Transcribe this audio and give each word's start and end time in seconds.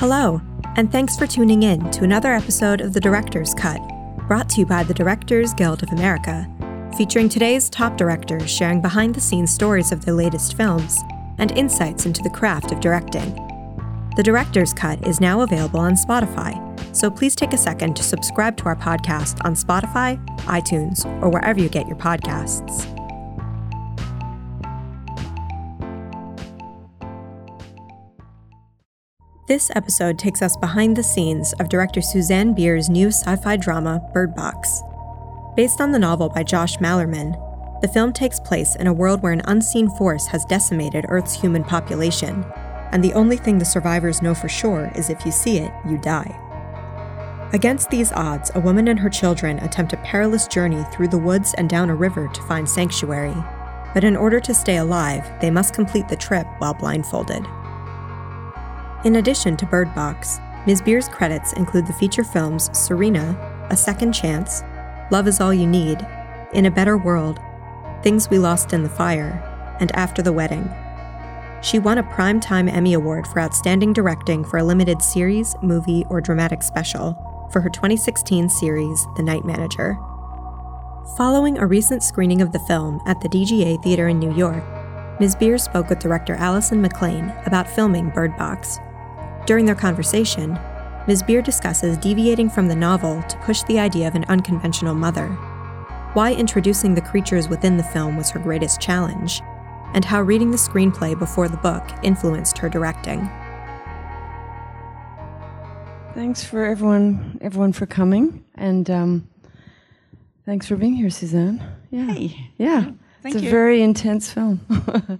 Hello, 0.00 0.40
and 0.76 0.90
thanks 0.90 1.18
for 1.18 1.26
tuning 1.26 1.62
in 1.62 1.90
to 1.90 2.04
another 2.04 2.32
episode 2.32 2.80
of 2.80 2.94
The 2.94 3.00
Director's 3.00 3.52
Cut, 3.52 3.82
brought 4.26 4.48
to 4.48 4.60
you 4.60 4.64
by 4.64 4.82
the 4.82 4.94
Directors 4.94 5.52
Guild 5.52 5.82
of 5.82 5.90
America, 5.90 6.48
featuring 6.96 7.28
today's 7.28 7.68
top 7.68 7.98
directors 7.98 8.50
sharing 8.50 8.80
behind 8.80 9.14
the 9.14 9.20
scenes 9.20 9.52
stories 9.52 9.92
of 9.92 10.02
their 10.02 10.14
latest 10.14 10.56
films 10.56 10.98
and 11.36 11.52
insights 11.52 12.06
into 12.06 12.22
the 12.22 12.30
craft 12.30 12.72
of 12.72 12.80
directing. 12.80 13.34
The 14.16 14.22
Director's 14.22 14.72
Cut 14.72 15.06
is 15.06 15.20
now 15.20 15.42
available 15.42 15.80
on 15.80 15.96
Spotify, 15.96 16.56
so 16.96 17.10
please 17.10 17.36
take 17.36 17.52
a 17.52 17.58
second 17.58 17.94
to 17.96 18.02
subscribe 18.02 18.56
to 18.56 18.64
our 18.64 18.76
podcast 18.76 19.44
on 19.44 19.54
Spotify, 19.54 20.16
iTunes, 20.46 21.04
or 21.22 21.28
wherever 21.28 21.60
you 21.60 21.68
get 21.68 21.86
your 21.86 21.98
podcasts. 21.98 22.99
This 29.50 29.68
episode 29.74 30.16
takes 30.16 30.42
us 30.42 30.56
behind 30.56 30.96
the 30.96 31.02
scenes 31.02 31.54
of 31.54 31.68
director 31.68 32.00
Susanne 32.00 32.54
Bier's 32.54 32.88
new 32.88 33.08
sci 33.08 33.34
fi 33.34 33.56
drama, 33.56 34.00
Bird 34.12 34.32
Box. 34.32 34.80
Based 35.56 35.80
on 35.80 35.90
the 35.90 35.98
novel 35.98 36.28
by 36.28 36.44
Josh 36.44 36.76
Malerman, 36.76 37.34
the 37.80 37.88
film 37.88 38.12
takes 38.12 38.38
place 38.38 38.76
in 38.76 38.86
a 38.86 38.92
world 38.92 39.22
where 39.22 39.32
an 39.32 39.42
unseen 39.46 39.90
force 39.96 40.28
has 40.28 40.44
decimated 40.44 41.04
Earth's 41.08 41.34
human 41.34 41.64
population, 41.64 42.44
and 42.92 43.02
the 43.02 43.12
only 43.14 43.36
thing 43.36 43.58
the 43.58 43.64
survivors 43.64 44.22
know 44.22 44.36
for 44.36 44.48
sure 44.48 44.92
is 44.94 45.10
if 45.10 45.26
you 45.26 45.32
see 45.32 45.58
it, 45.58 45.72
you 45.84 45.98
die. 45.98 46.30
Against 47.52 47.90
these 47.90 48.12
odds, 48.12 48.52
a 48.54 48.60
woman 48.60 48.86
and 48.86 49.00
her 49.00 49.10
children 49.10 49.58
attempt 49.58 49.92
a 49.92 49.96
perilous 49.96 50.46
journey 50.46 50.84
through 50.92 51.08
the 51.08 51.18
woods 51.18 51.54
and 51.54 51.68
down 51.68 51.90
a 51.90 51.96
river 51.96 52.28
to 52.28 52.42
find 52.42 52.68
sanctuary. 52.68 53.34
But 53.94 54.04
in 54.04 54.16
order 54.16 54.38
to 54.38 54.54
stay 54.54 54.76
alive, 54.76 55.28
they 55.40 55.50
must 55.50 55.74
complete 55.74 56.06
the 56.06 56.14
trip 56.14 56.46
while 56.58 56.74
blindfolded. 56.74 57.44
In 59.02 59.16
addition 59.16 59.56
to 59.56 59.64
Bird 59.64 59.94
Box, 59.94 60.40
Ms. 60.66 60.82
Bier's 60.82 61.08
credits 61.08 61.54
include 61.54 61.86
the 61.86 61.92
feature 61.94 62.22
films 62.22 62.68
Serena, 62.78 63.34
A 63.70 63.76
Second 63.76 64.12
Chance, 64.12 64.62
Love 65.10 65.26
Is 65.26 65.40
All 65.40 65.54
You 65.54 65.66
Need, 65.66 66.06
In 66.52 66.66
a 66.66 66.70
Better 66.70 66.98
World, 66.98 67.40
Things 68.02 68.28
We 68.28 68.38
Lost 68.38 68.74
in 68.74 68.82
the 68.82 68.90
Fire, 68.90 69.42
and 69.80 69.90
After 69.96 70.20
the 70.20 70.34
Wedding. 70.34 70.70
She 71.62 71.78
won 71.78 71.96
a 71.96 72.02
Primetime 72.02 72.70
Emmy 72.70 72.92
Award 72.92 73.26
for 73.26 73.40
Outstanding 73.40 73.94
Directing 73.94 74.44
for 74.44 74.58
a 74.58 74.64
limited 74.64 75.00
series, 75.00 75.56
movie, 75.62 76.04
or 76.10 76.20
dramatic 76.20 76.62
special 76.62 77.48
for 77.50 77.62
her 77.62 77.70
2016 77.70 78.50
series, 78.50 79.06
The 79.16 79.22
Night 79.22 79.46
Manager. 79.46 79.98
Following 81.16 81.56
a 81.56 81.66
recent 81.66 82.02
screening 82.02 82.42
of 82.42 82.52
the 82.52 82.58
film 82.60 83.00
at 83.06 83.18
the 83.22 83.30
DGA 83.30 83.82
Theater 83.82 84.08
in 84.08 84.18
New 84.18 84.34
York, 84.34 84.62
Ms. 85.20 85.36
Beer 85.36 85.56
spoke 85.56 85.88
with 85.88 86.00
director 86.00 86.34
Alison 86.34 86.82
Maclean 86.82 87.32
about 87.46 87.66
filming 87.66 88.10
Bird 88.10 88.36
Box 88.36 88.78
during 89.50 89.66
their 89.66 89.74
conversation, 89.74 90.56
Ms. 91.08 91.24
Bier 91.24 91.42
discusses 91.42 91.96
deviating 91.96 92.48
from 92.48 92.68
the 92.68 92.76
novel 92.76 93.20
to 93.22 93.36
push 93.38 93.64
the 93.64 93.80
idea 93.80 94.06
of 94.06 94.14
an 94.14 94.24
unconventional 94.28 94.94
mother, 94.94 95.26
why 96.12 96.32
introducing 96.32 96.94
the 96.94 97.00
creatures 97.00 97.48
within 97.48 97.76
the 97.76 97.82
film 97.82 98.16
was 98.16 98.30
her 98.30 98.38
greatest 98.38 98.80
challenge, 98.80 99.42
and 99.92 100.04
how 100.04 100.22
reading 100.22 100.52
the 100.52 100.56
screenplay 100.56 101.18
before 101.18 101.48
the 101.48 101.56
book 101.56 101.82
influenced 102.04 102.58
her 102.58 102.68
directing. 102.68 103.28
Thanks 106.14 106.44
for 106.44 106.64
everyone, 106.64 107.36
everyone 107.40 107.72
for 107.72 107.86
coming, 107.86 108.44
and 108.54 108.88
um, 108.88 109.28
thanks 110.46 110.68
for 110.68 110.76
being 110.76 110.94
here, 110.94 111.10
Susanne. 111.10 111.60
Yeah, 111.90 112.06
hey. 112.06 112.50
yeah, 112.56 112.92
Thank 113.20 113.34
it's 113.34 113.42
you. 113.42 113.48
a 113.48 113.50
very 113.50 113.82
intense 113.82 114.32
film. 114.32 114.60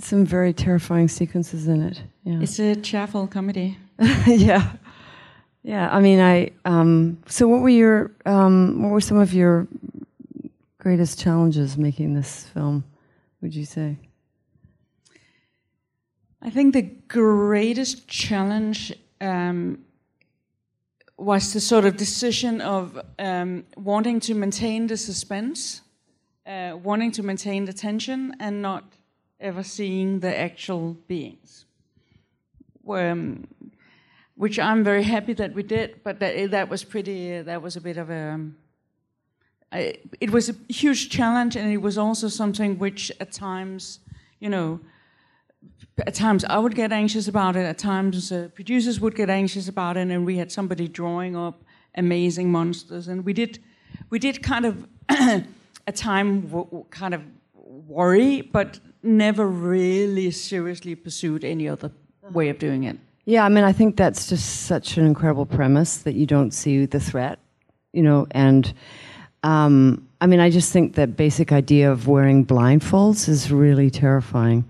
Some 0.00 0.24
very 0.24 0.52
terrifying 0.52 1.08
sequences 1.08 1.66
in 1.66 1.82
it. 1.82 2.02
Yeah. 2.22 2.40
It's 2.40 2.58
a 2.58 2.76
cheerful 2.76 3.26
comedy. 3.26 3.78
yeah, 4.26 4.72
yeah. 5.62 5.88
I 5.90 6.00
mean, 6.00 6.20
I. 6.20 6.50
Um, 6.64 7.18
so, 7.26 7.48
what 7.48 7.62
were 7.62 7.68
your? 7.68 8.12
Um, 8.24 8.82
what 8.82 8.90
were 8.90 9.00
some 9.00 9.18
of 9.18 9.34
your 9.34 9.66
greatest 10.78 11.18
challenges 11.20 11.76
making 11.76 12.14
this 12.14 12.44
film? 12.54 12.84
Would 13.40 13.54
you 13.54 13.64
say? 13.64 13.96
I 16.40 16.50
think 16.50 16.74
the 16.74 16.82
greatest 17.08 18.06
challenge 18.06 18.92
um, 19.20 19.80
was 21.16 21.52
the 21.52 21.60
sort 21.60 21.84
of 21.84 21.96
decision 21.96 22.60
of 22.60 23.00
um, 23.18 23.64
wanting 23.76 24.20
to 24.20 24.34
maintain 24.34 24.86
the 24.86 24.96
suspense, 24.96 25.82
uh, 26.46 26.76
wanting 26.80 27.10
to 27.12 27.22
maintain 27.24 27.64
the 27.64 27.72
tension, 27.72 28.36
and 28.38 28.62
not 28.62 28.84
ever 29.40 29.62
seeing 29.62 30.20
the 30.20 30.36
actual 30.36 30.96
beings. 31.06 31.64
Um, 32.88 33.46
which 34.38 34.58
I'm 34.58 34.84
very 34.84 35.02
happy 35.02 35.32
that 35.34 35.52
we 35.52 35.64
did, 35.64 36.00
but 36.04 36.20
that, 36.20 36.52
that 36.52 36.68
was 36.68 36.84
pretty, 36.84 37.42
that 37.42 37.60
was 37.60 37.74
a 37.74 37.80
bit 37.80 37.96
of 37.96 38.08
a, 38.08 38.30
um, 38.30 38.56
I, 39.72 39.96
it 40.20 40.30
was 40.30 40.48
a 40.48 40.54
huge 40.68 41.10
challenge 41.10 41.56
and 41.56 41.72
it 41.72 41.78
was 41.78 41.98
also 41.98 42.28
something 42.28 42.78
which 42.78 43.10
at 43.20 43.32
times, 43.32 43.98
you 44.38 44.48
know, 44.48 44.80
at 46.06 46.14
times 46.14 46.44
I 46.44 46.58
would 46.58 46.76
get 46.76 46.92
anxious 46.92 47.26
about 47.26 47.56
it, 47.56 47.64
at 47.64 47.78
times 47.78 48.30
uh, 48.30 48.48
producers 48.54 49.00
would 49.00 49.16
get 49.16 49.28
anxious 49.28 49.68
about 49.68 49.96
it, 49.96 50.08
and 50.08 50.24
we 50.24 50.36
had 50.36 50.52
somebody 50.52 50.86
drawing 50.86 51.36
up 51.36 51.64
amazing 51.96 52.52
monsters, 52.52 53.08
and 53.08 53.24
we 53.24 53.32
did, 53.32 53.58
we 54.08 54.20
did 54.20 54.40
kind 54.40 54.64
of, 54.64 54.86
at 55.08 55.96
time 55.96 56.48
kind 56.90 57.14
of 57.14 57.22
worry, 57.54 58.40
but 58.40 58.78
never 59.02 59.46
really 59.46 60.30
seriously 60.30 60.94
pursued 60.94 61.44
any 61.44 61.68
other 61.68 61.90
way 62.32 62.48
of 62.48 62.58
doing 62.58 62.84
it. 62.84 62.98
Yeah, 63.24 63.44
I 63.44 63.48
mean, 63.48 63.64
I 63.64 63.72
think 63.72 63.96
that's 63.96 64.28
just 64.28 64.62
such 64.62 64.96
an 64.96 65.04
incredible 65.04 65.46
premise 65.46 65.98
that 65.98 66.14
you 66.14 66.26
don't 66.26 66.52
see 66.52 66.86
the 66.86 67.00
threat, 67.00 67.38
you 67.92 68.02
know, 68.02 68.26
and 68.30 68.72
um, 69.42 70.08
I 70.20 70.26
mean, 70.26 70.40
I 70.40 70.50
just 70.50 70.72
think 70.72 70.94
that 70.94 71.16
basic 71.16 71.52
idea 71.52 71.92
of 71.92 72.08
wearing 72.08 72.44
blindfolds 72.44 73.28
is 73.28 73.52
really 73.52 73.90
terrifying. 73.90 74.64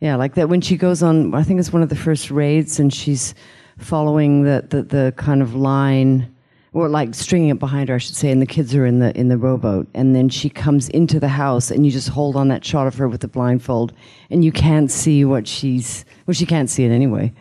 Yeah, 0.00 0.16
like 0.16 0.34
that 0.34 0.48
when 0.48 0.62
she 0.62 0.76
goes 0.76 1.02
on, 1.02 1.34
I 1.34 1.42
think 1.42 1.60
it's 1.60 1.72
one 1.72 1.82
of 1.82 1.90
the 1.90 1.96
first 1.96 2.30
raids, 2.30 2.80
and 2.80 2.92
she's 2.92 3.34
following 3.78 4.44
the, 4.44 4.64
the, 4.68 4.82
the 4.82 5.14
kind 5.16 5.42
of 5.42 5.54
line 5.54 6.34
or 6.72 6.88
like 6.88 7.14
stringing 7.14 7.48
it 7.48 7.58
behind 7.58 7.88
her, 7.88 7.96
I 7.96 7.98
should 7.98 8.14
say, 8.14 8.30
and 8.30 8.40
the 8.40 8.46
kids 8.46 8.74
are 8.74 8.86
in 8.86 9.00
the 9.00 9.16
in 9.18 9.28
the 9.28 9.36
rowboat, 9.36 9.88
and 9.94 10.14
then 10.14 10.28
she 10.28 10.48
comes 10.48 10.88
into 10.90 11.18
the 11.18 11.28
house, 11.28 11.70
and 11.70 11.84
you 11.84 11.90
just 11.90 12.08
hold 12.08 12.36
on 12.36 12.48
that 12.48 12.64
shot 12.64 12.86
of 12.86 12.94
her 12.96 13.08
with 13.08 13.22
the 13.22 13.28
blindfold, 13.28 13.92
and 14.30 14.44
you 14.44 14.52
can't 14.52 14.90
see 14.90 15.24
what 15.24 15.48
she's 15.48 16.04
well, 16.26 16.34
she 16.34 16.46
can't 16.46 16.70
see 16.70 16.84
it 16.84 16.90
anyway, 16.90 17.32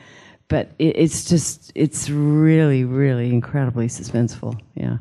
but 0.47 0.72
it, 0.79 0.95
it's 0.97 1.25
just 1.25 1.72
it's 1.75 2.09
really 2.09 2.84
really 2.84 3.31
incredibly 3.31 3.88
suspenseful, 3.88 4.59
yeah, 4.73 4.97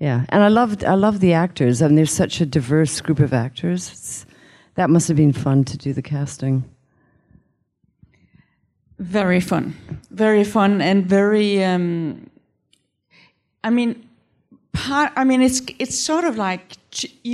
yeah, 0.00 0.24
and 0.30 0.42
I 0.42 0.48
loved 0.48 0.84
I 0.84 0.94
love 0.94 1.20
the 1.20 1.32
actors. 1.32 1.82
I 1.82 1.86
mean, 1.86 1.96
there's 1.96 2.12
such 2.12 2.40
a 2.40 2.46
diverse 2.46 3.00
group 3.00 3.20
of 3.20 3.32
actors. 3.32 3.90
It's, 3.90 4.26
that 4.74 4.90
must 4.90 5.08
have 5.08 5.16
been 5.16 5.32
fun 5.32 5.64
to 5.64 5.78
do 5.78 5.94
the 5.94 6.02
casting. 6.02 6.62
Very 8.98 9.40
fun, 9.40 9.76
very 10.10 10.42
fun, 10.42 10.80
and 10.80 11.06
very. 11.06 11.62
Um, 11.62 12.25
I 13.66 13.70
mean, 13.70 14.08
part. 14.72 15.12
I 15.16 15.24
mean, 15.24 15.42
it's 15.42 15.60
it's 15.80 15.98
sort 15.98 16.24
of 16.24 16.36
like 16.36 16.76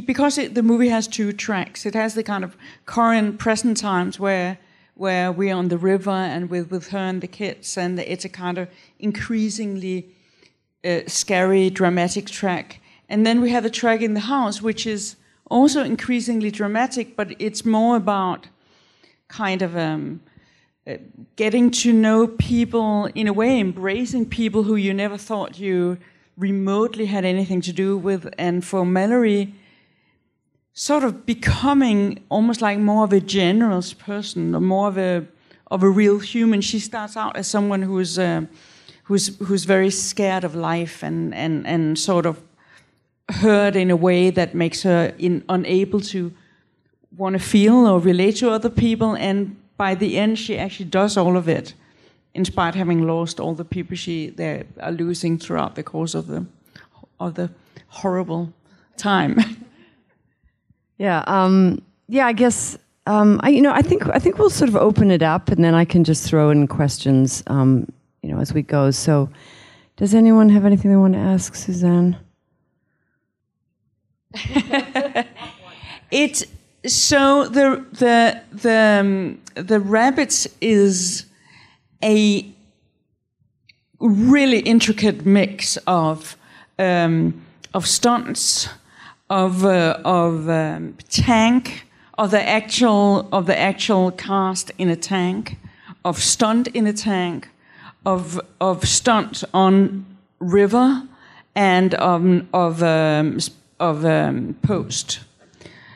because 0.07 0.39
it, 0.39 0.55
the 0.55 0.63
movie 0.63 0.89
has 0.89 1.07
two 1.07 1.33
tracks. 1.33 1.85
It 1.85 1.95
has 1.95 2.15
the 2.15 2.23
kind 2.23 2.43
of 2.43 2.57
current, 2.87 3.39
present 3.39 3.77
times 3.77 4.19
where 4.19 4.59
where 4.95 5.31
we're 5.31 5.55
on 5.55 5.69
the 5.69 5.77
river 5.77 6.11
and 6.35 6.49
with 6.49 6.71
with 6.71 6.89
her 6.89 7.07
and 7.11 7.21
the 7.21 7.27
kids, 7.27 7.77
and 7.77 7.99
it's 7.99 8.25
a 8.25 8.31
kind 8.31 8.57
of 8.57 8.69
increasingly 8.99 10.07
uh, 10.85 11.01
scary, 11.07 11.69
dramatic 11.69 12.31
track. 12.31 12.81
And 13.11 13.27
then 13.27 13.43
we 13.43 13.51
have 13.51 13.67
a 13.67 13.71
track 13.71 14.01
in 14.01 14.15
the 14.15 14.27
house, 14.35 14.63
which 14.63 14.87
is 14.87 15.17
also 15.51 15.85
increasingly 15.85 16.51
dramatic, 16.51 17.15
but 17.15 17.29
it's 17.39 17.63
more 17.63 17.97
about 17.97 18.49
kind 19.29 19.61
of 19.61 19.77
um, 19.77 20.23
uh, 20.87 20.97
getting 21.37 21.71
to 21.71 21.93
know 21.93 22.27
people 22.27 23.11
in 23.15 23.29
a 23.29 23.35
way, 23.35 23.61
embracing 23.61 24.25
people 24.25 24.63
who 24.63 24.77
you 24.77 24.95
never 24.95 25.19
thought 25.19 25.59
you 25.59 25.99
remotely 26.37 27.07
had 27.07 27.25
anything 27.25 27.61
to 27.63 27.73
do 27.73 27.97
with. 27.97 28.33
And 28.39 28.65
for 28.65 28.85
Mallory, 28.85 29.55
sort 30.73 31.05
of 31.05 31.27
becoming 31.27 32.25
almost 32.29 32.63
like 32.63 32.79
more 32.79 33.05
of 33.05 33.13
a 33.13 33.21
generous 33.21 33.93
person, 33.93 34.55
or 34.55 34.61
more 34.61 34.89
of 34.89 34.99
a 34.99 35.27
of 35.71 35.83
a 35.83 35.89
real 35.89 36.19
human. 36.19 36.61
She 36.61 36.79
starts 36.79 37.17
out 37.17 37.37
as 37.37 37.47
someone 37.47 37.83
who's 37.83 38.19
uh, 38.19 38.43
who's 39.05 39.37
who's 39.39 39.65
very 39.65 39.91
scared 39.91 40.45
of 40.45 40.55
life 40.55 41.03
and 41.03 41.35
and 41.35 41.67
and 41.67 41.99
sort 41.99 42.27
of 42.27 42.43
hurt 43.29 43.77
in 43.77 43.91
a 43.91 43.97
way 43.97 44.31
that 44.31 44.55
makes 44.55 44.83
her 44.83 45.15
in, 45.19 45.45
unable 45.49 46.01
to 46.01 46.33
want 47.17 47.35
to 47.35 47.39
feel 47.39 47.87
or 47.87 48.01
relate 48.01 48.37
to 48.37 48.51
other 48.51 48.71
people. 48.71 49.15
And 49.17 49.57
by 49.77 49.95
the 49.95 50.19
end, 50.19 50.39
she 50.39 50.59
actually 50.59 50.91
does 50.91 51.17
all 51.17 51.37
of 51.37 51.49
it, 51.49 51.75
in 52.35 52.45
spite 52.45 52.71
of 52.71 52.75
having 52.75 53.07
lost 53.07 53.41
all 53.41 53.55
the 53.55 53.65
people 53.65 53.97
she 53.97 54.31
they 54.31 54.65
are 54.81 54.93
losing 54.93 55.39
throughout 55.39 55.75
the 55.75 55.83
course 55.83 56.15
of 56.15 56.27
the 56.27 56.47
of 57.21 57.35
the 57.35 57.51
horrible 57.89 58.53
time. 58.97 59.39
yeah, 60.99 61.25
um, 61.27 61.83
yeah. 62.09 62.27
I 62.27 62.33
guess 62.33 62.79
um, 63.07 63.41
I, 63.43 63.51
you 63.51 63.61
know, 63.61 63.73
I 63.73 63.83
think 63.83 64.09
I 64.09 64.19
think 64.19 64.39
we'll 64.39 64.51
sort 64.51 64.69
of 64.69 64.77
open 64.77 65.11
it 65.11 65.23
up, 65.23 65.49
and 65.49 65.63
then 65.63 65.75
I 65.75 65.85
can 65.85 66.05
just 66.05 66.27
throw 66.27 66.51
in 66.51 66.67
questions. 66.67 67.43
Um, 67.47 67.91
you 68.23 68.31
know, 68.31 68.41
as 68.41 68.55
we 68.55 68.63
go. 68.63 68.91
So, 68.91 69.29
does 69.97 70.15
anyone 70.15 70.49
have 70.49 70.65
anything 70.65 70.91
they 70.91 70.97
want 70.97 71.15
to 71.15 71.21
ask 71.21 71.55
Susanne? 71.55 72.17
It's 76.13 76.45
so 76.87 77.49
the 77.49 77.85
the 77.93 78.43
the 78.53 78.99
um, 79.01 79.41
the 79.55 79.81
rabbits 79.81 80.47
is 80.61 81.25
a 82.03 82.47
really 84.01 84.59
intricate 84.61 85.25
mix 85.25 85.77
of 85.87 86.37
um, 86.79 87.43
of 87.75 87.87
stunts, 87.87 88.69
of 89.31 89.65
uh, 89.65 89.99
of 90.05 90.49
um, 90.49 90.97
tank, 91.09 91.87
of 92.19 92.31
the 92.31 92.43
actual 92.43 93.29
of 93.33 93.47
the 93.47 93.59
actual 93.59 94.11
cast 94.11 94.73
in 94.79 94.89
a 94.89 94.97
tank, 94.97 95.57
of 96.05 96.19
stunt 96.19 96.69
in 96.69 96.87
a 96.87 96.93
tank, 96.93 97.49
of 98.05 98.41
of 98.61 98.87
stunt 98.87 99.45
on 99.55 100.05
river, 100.41 101.03
and 101.55 101.95
um, 101.95 102.49
of 102.53 102.83
um, 102.83 103.39
of 103.79 104.05
um, 104.05 104.57
post. 104.63 105.21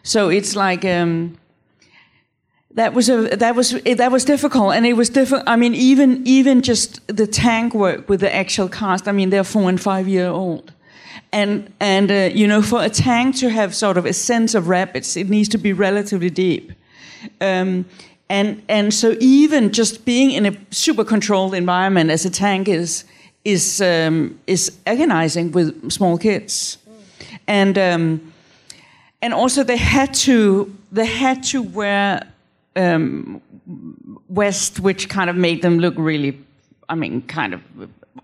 So 0.02 0.28
it's 0.28 0.54
like 0.54 0.84
um, 0.84 1.36
that 2.76 2.92
was 2.92 3.08
a 3.08 3.36
that 3.36 3.56
was 3.56 3.70
that 3.70 4.12
was 4.12 4.24
difficult, 4.24 4.74
and 4.74 4.86
it 4.86 4.92
was 4.92 5.08
different. 5.08 5.48
I 5.48 5.56
mean, 5.56 5.74
even 5.74 6.22
even 6.26 6.60
just 6.60 7.00
the 7.08 7.26
tank 7.26 7.74
work 7.74 8.08
with 8.08 8.20
the 8.20 8.34
actual 8.34 8.68
cast. 8.68 9.08
I 9.08 9.12
mean, 9.12 9.30
they're 9.30 9.44
four 9.44 9.68
and 9.68 9.80
five 9.80 10.06
year 10.06 10.28
old, 10.28 10.72
and 11.32 11.72
and 11.80 12.10
uh, 12.10 12.30
you 12.34 12.46
know, 12.46 12.60
for 12.60 12.82
a 12.84 12.90
tank 12.90 13.36
to 13.36 13.48
have 13.48 13.74
sort 13.74 13.96
of 13.96 14.04
a 14.04 14.12
sense 14.12 14.54
of 14.54 14.68
rapids, 14.68 15.16
it 15.16 15.30
needs 15.30 15.48
to 15.48 15.58
be 15.58 15.72
relatively 15.72 16.28
deep. 16.28 16.72
Um, 17.40 17.86
and 18.28 18.62
and 18.68 18.92
so 18.92 19.16
even 19.20 19.72
just 19.72 20.04
being 20.04 20.32
in 20.32 20.44
a 20.44 20.56
super 20.70 21.04
controlled 21.04 21.54
environment 21.54 22.10
as 22.10 22.26
a 22.26 22.30
tank 22.30 22.68
is 22.68 23.04
is 23.46 23.80
um, 23.80 24.38
is 24.46 24.70
agonizing 24.84 25.50
with 25.52 25.90
small 25.90 26.18
kids, 26.18 26.76
and 27.46 27.78
um, 27.78 28.32
and 29.22 29.32
also 29.32 29.64
they 29.64 29.78
had 29.78 30.12
to 30.12 30.70
they 30.92 31.06
had 31.06 31.42
to 31.42 31.62
wear 31.62 32.22
um, 32.76 33.40
West, 34.28 34.80
which 34.80 35.08
kind 35.08 35.30
of 35.30 35.36
made 35.36 35.62
them 35.62 35.78
look 35.78 35.94
really, 35.96 36.38
I 36.88 36.94
mean, 36.94 37.22
kind 37.22 37.54
of 37.54 37.62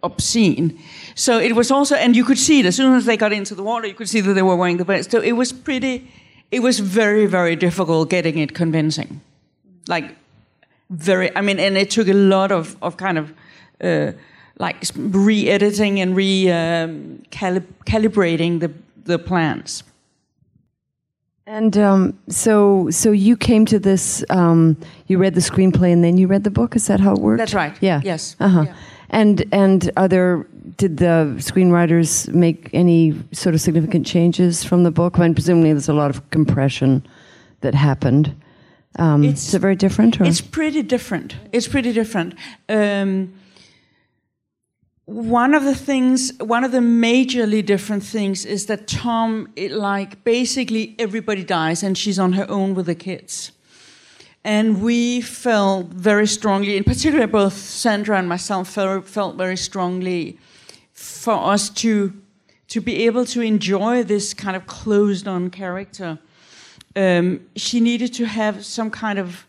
obscene. 0.03 0.79
So 1.15 1.39
it 1.39 1.55
was 1.55 1.71
also, 1.71 1.95
and 1.97 2.17
you 2.17 2.25
could 2.25 2.39
see 2.39 2.61
it 2.61 2.67
as 2.67 2.77
soon 2.77 2.95
as 2.95 3.05
they 3.05 3.17
got 3.17 3.33
into 3.33 3.55
the 3.55 3.63
water, 3.63 3.87
you 3.87 3.95
could 3.95 4.09
see 4.09 4.21
that 4.21 4.35
they 4.35 4.43
were 4.43 4.57
wearing 4.57 4.79
the 4.79 4.85
vest. 4.85 5.11
So 5.11 5.21
it 5.21 5.33
was 5.33 5.53
pretty, 5.53 6.11
it 6.51 6.61
was 6.61 6.81
very, 6.81 7.27
very 7.27 7.57
difficult 7.57 8.11
getting 8.11 8.39
it 8.39 8.55
convincing. 8.55 9.21
Like, 9.89 10.17
very, 10.91 11.35
I 11.37 11.41
mean, 11.41 11.59
and 11.59 11.77
it 11.77 11.91
took 11.91 12.09
a 12.09 12.15
lot 12.15 12.53
of, 12.53 12.77
of 12.83 12.97
kind 12.97 13.19
of, 13.19 13.33
uh, 13.83 14.13
like 14.59 14.85
re-editing 14.97 16.01
and 16.01 16.15
re-calibrating 16.15 18.53
um, 18.53 18.59
the, 18.59 18.71
the 19.05 19.19
plans. 19.19 19.83
And 21.47 21.77
um, 21.77 22.19
so, 22.29 22.89
so 22.91 23.11
you 23.11 23.37
came 23.37 23.65
to 23.67 23.79
this. 23.79 24.25
Um, 24.31 24.77
you 25.09 25.19
read 25.19 25.35
the 25.35 25.41
screenplay, 25.41 25.93
and 25.93 26.05
then 26.05 26.17
you 26.17 26.29
read 26.29 26.45
the 26.45 26.51
book. 26.51 26.77
Is 26.77 26.87
that 26.87 27.01
how 27.01 27.13
it 27.15 27.19
worked? 27.21 27.39
That's 27.39 27.55
right. 27.55 27.77
Yeah. 27.81 28.01
Yes. 28.05 28.37
Uh 28.39 28.49
huh. 28.49 28.63
Yeah. 28.67 28.75
And 29.11 29.45
and 29.53 29.91
are 29.97 30.09
there? 30.09 30.47
Did 30.77 30.99
the 30.99 31.35
screenwriters 31.39 32.33
make 32.33 32.71
any 32.73 33.15
sort 33.33 33.55
of 33.55 33.61
significant 33.61 34.07
changes 34.07 34.63
from 34.63 34.85
the 34.85 34.91
book? 34.93 35.19
I 35.19 35.23
mean, 35.23 35.35
presumably 35.35 35.73
there's 35.73 35.89
a 35.89 35.93
lot 35.95 36.11
of 36.11 36.31
compression 36.31 37.05
that 37.61 37.75
happened. 37.75 38.35
Um, 38.99 39.23
It's- 39.25 39.49
is 39.49 39.55
it 39.55 39.59
very 39.59 39.75
different? 39.77 40.21
Or? 40.21 40.25
It's 40.25 40.41
pretty 40.41 40.83
different. 40.83 41.35
It's 41.53 41.67
pretty 41.67 41.93
different. 41.93 42.35
Um, 42.69 43.33
one 45.13 45.55
of 45.55 45.65
the 45.65 45.75
things, 45.75 46.33
one 46.39 46.65
of 46.65 46.73
the 46.73 46.79
majorly 46.79 47.65
different 47.65 48.03
things 48.03 48.45
is 48.47 48.67
that 48.67 48.89
Tom, 48.89 49.53
it, 49.57 49.73
like, 49.73 50.25
basically 50.25 50.95
everybody 50.99 51.45
dies 51.45 51.83
and 51.83 51.99
she's 51.99 52.19
on 52.19 52.33
her 52.33 52.47
own 52.49 52.75
with 52.75 52.87
the 52.87 52.95
kids. 52.95 53.53
And 54.45 54.83
we 54.83 55.21
felt 55.21 55.89
very 55.89 56.27
strongly, 56.27 56.77
in 56.77 56.85
particular, 56.85 57.27
both 57.27 57.53
Sandra 57.53 58.19
and 58.19 58.29
myself 58.29 58.71
felt, 58.71 59.07
felt 59.07 59.37
very 59.37 59.57
strongly 59.57 60.39
for 60.93 61.35
us 61.35 61.71
to 61.71 62.13
to 62.69 62.81
be 62.81 63.05
able 63.05 63.27
to 63.27 63.43
enjoy 63.43 64.03
this 64.03 64.33
kind 64.33 64.57
of 64.57 64.67
closed 64.67 65.29
on 65.29 65.51
character. 65.51 66.19
Um, 66.97 67.47
she 67.55 67.81
needed 67.81 68.15
to 68.15 68.25
have 68.25 68.65
some 68.65 68.91
kind 68.91 69.19
of 69.19 69.47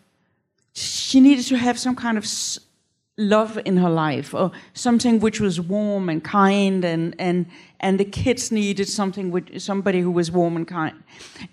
she 0.74 1.21
needed 1.21 1.45
to 1.45 1.57
have 1.57 1.80
some 1.80 1.95
kind 1.95 2.18
of 2.18 2.25
love 3.18 3.60
in 3.63 3.77
her 3.77 3.89
life 3.89 4.33
or 4.33 4.51
something 4.74 5.19
which 5.19 5.39
was 5.39 5.62
warm 5.62 6.10
and 6.10 6.24
kind 6.24 6.83
and 6.83 7.15
and 7.19 7.45
and 7.80 8.00
the 8.00 8.06
kids 8.06 8.51
needed 8.51 8.88
something 8.88 9.30
with 9.30 9.62
somebody 9.62 10.01
who 10.01 10.10
was 10.12 10.31
warm 10.31 10.56
and 10.56 10.68
kind. 10.68 11.04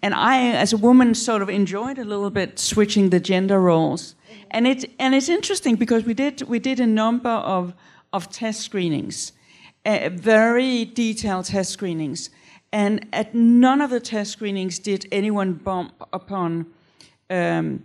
And 0.03 0.15
i 0.15 0.41
as 0.57 0.73
a 0.73 0.79
woman 0.79 1.15
sort 1.15 1.43
of 1.43 1.49
enjoyed 1.51 1.99
a 1.99 2.05
little 2.05 2.31
bit 2.31 2.59
switching 2.59 3.11
the 3.11 3.21
gender 3.21 3.61
roles. 3.61 4.15
And 4.51 4.67
it 4.67 4.91
and 4.99 5.15
it's 5.15 5.29
interesting 5.29 5.77
because 5.77 6.05
we 6.05 6.15
did 6.15 6.43
we 6.43 6.59
did 6.59 6.81
a 6.81 6.87
number 6.87 7.31
of 7.31 7.75
of 8.13 8.31
test 8.31 8.61
screenings 8.61 9.33
uh, 9.85 10.11
very 10.13 10.85
detailed 10.85 11.47
test 11.47 11.71
screenings. 11.73 12.31
And 12.73 13.07
at 13.13 13.35
none 13.35 13.81
of 13.81 13.91
the 13.91 14.01
test 14.01 14.33
screenings 14.33 14.79
did 14.79 15.07
anyone 15.11 15.55
bump 15.55 15.95
upon 16.13 16.67
um, 17.29 17.85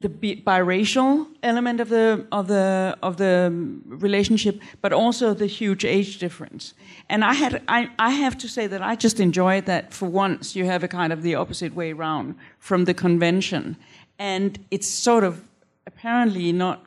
the 0.00 0.08
bi- 0.08 0.42
biracial 0.46 1.26
element 1.42 1.80
of 1.80 1.88
the 1.88 2.26
of 2.30 2.48
the 2.48 2.96
of 3.02 3.16
the 3.16 3.50
relationship, 3.86 4.60
but 4.82 4.92
also 4.92 5.32
the 5.32 5.46
huge 5.46 5.84
age 5.84 6.18
difference. 6.18 6.74
And 7.08 7.24
I 7.24 7.32
had 7.32 7.62
I, 7.68 7.90
I 7.98 8.10
have 8.10 8.36
to 8.38 8.48
say 8.48 8.66
that 8.66 8.82
I 8.82 8.94
just 8.94 9.20
enjoyed 9.20 9.64
that 9.66 9.92
for 9.92 10.06
once 10.06 10.54
you 10.54 10.66
have 10.66 10.82
a 10.84 10.88
kind 10.88 11.12
of 11.12 11.22
the 11.22 11.34
opposite 11.34 11.74
way 11.74 11.92
around 11.92 12.34
from 12.58 12.84
the 12.84 12.94
convention, 12.94 13.76
and 14.18 14.58
it's 14.70 14.88
sort 14.88 15.24
of 15.24 15.42
apparently 15.86 16.52
not 16.52 16.84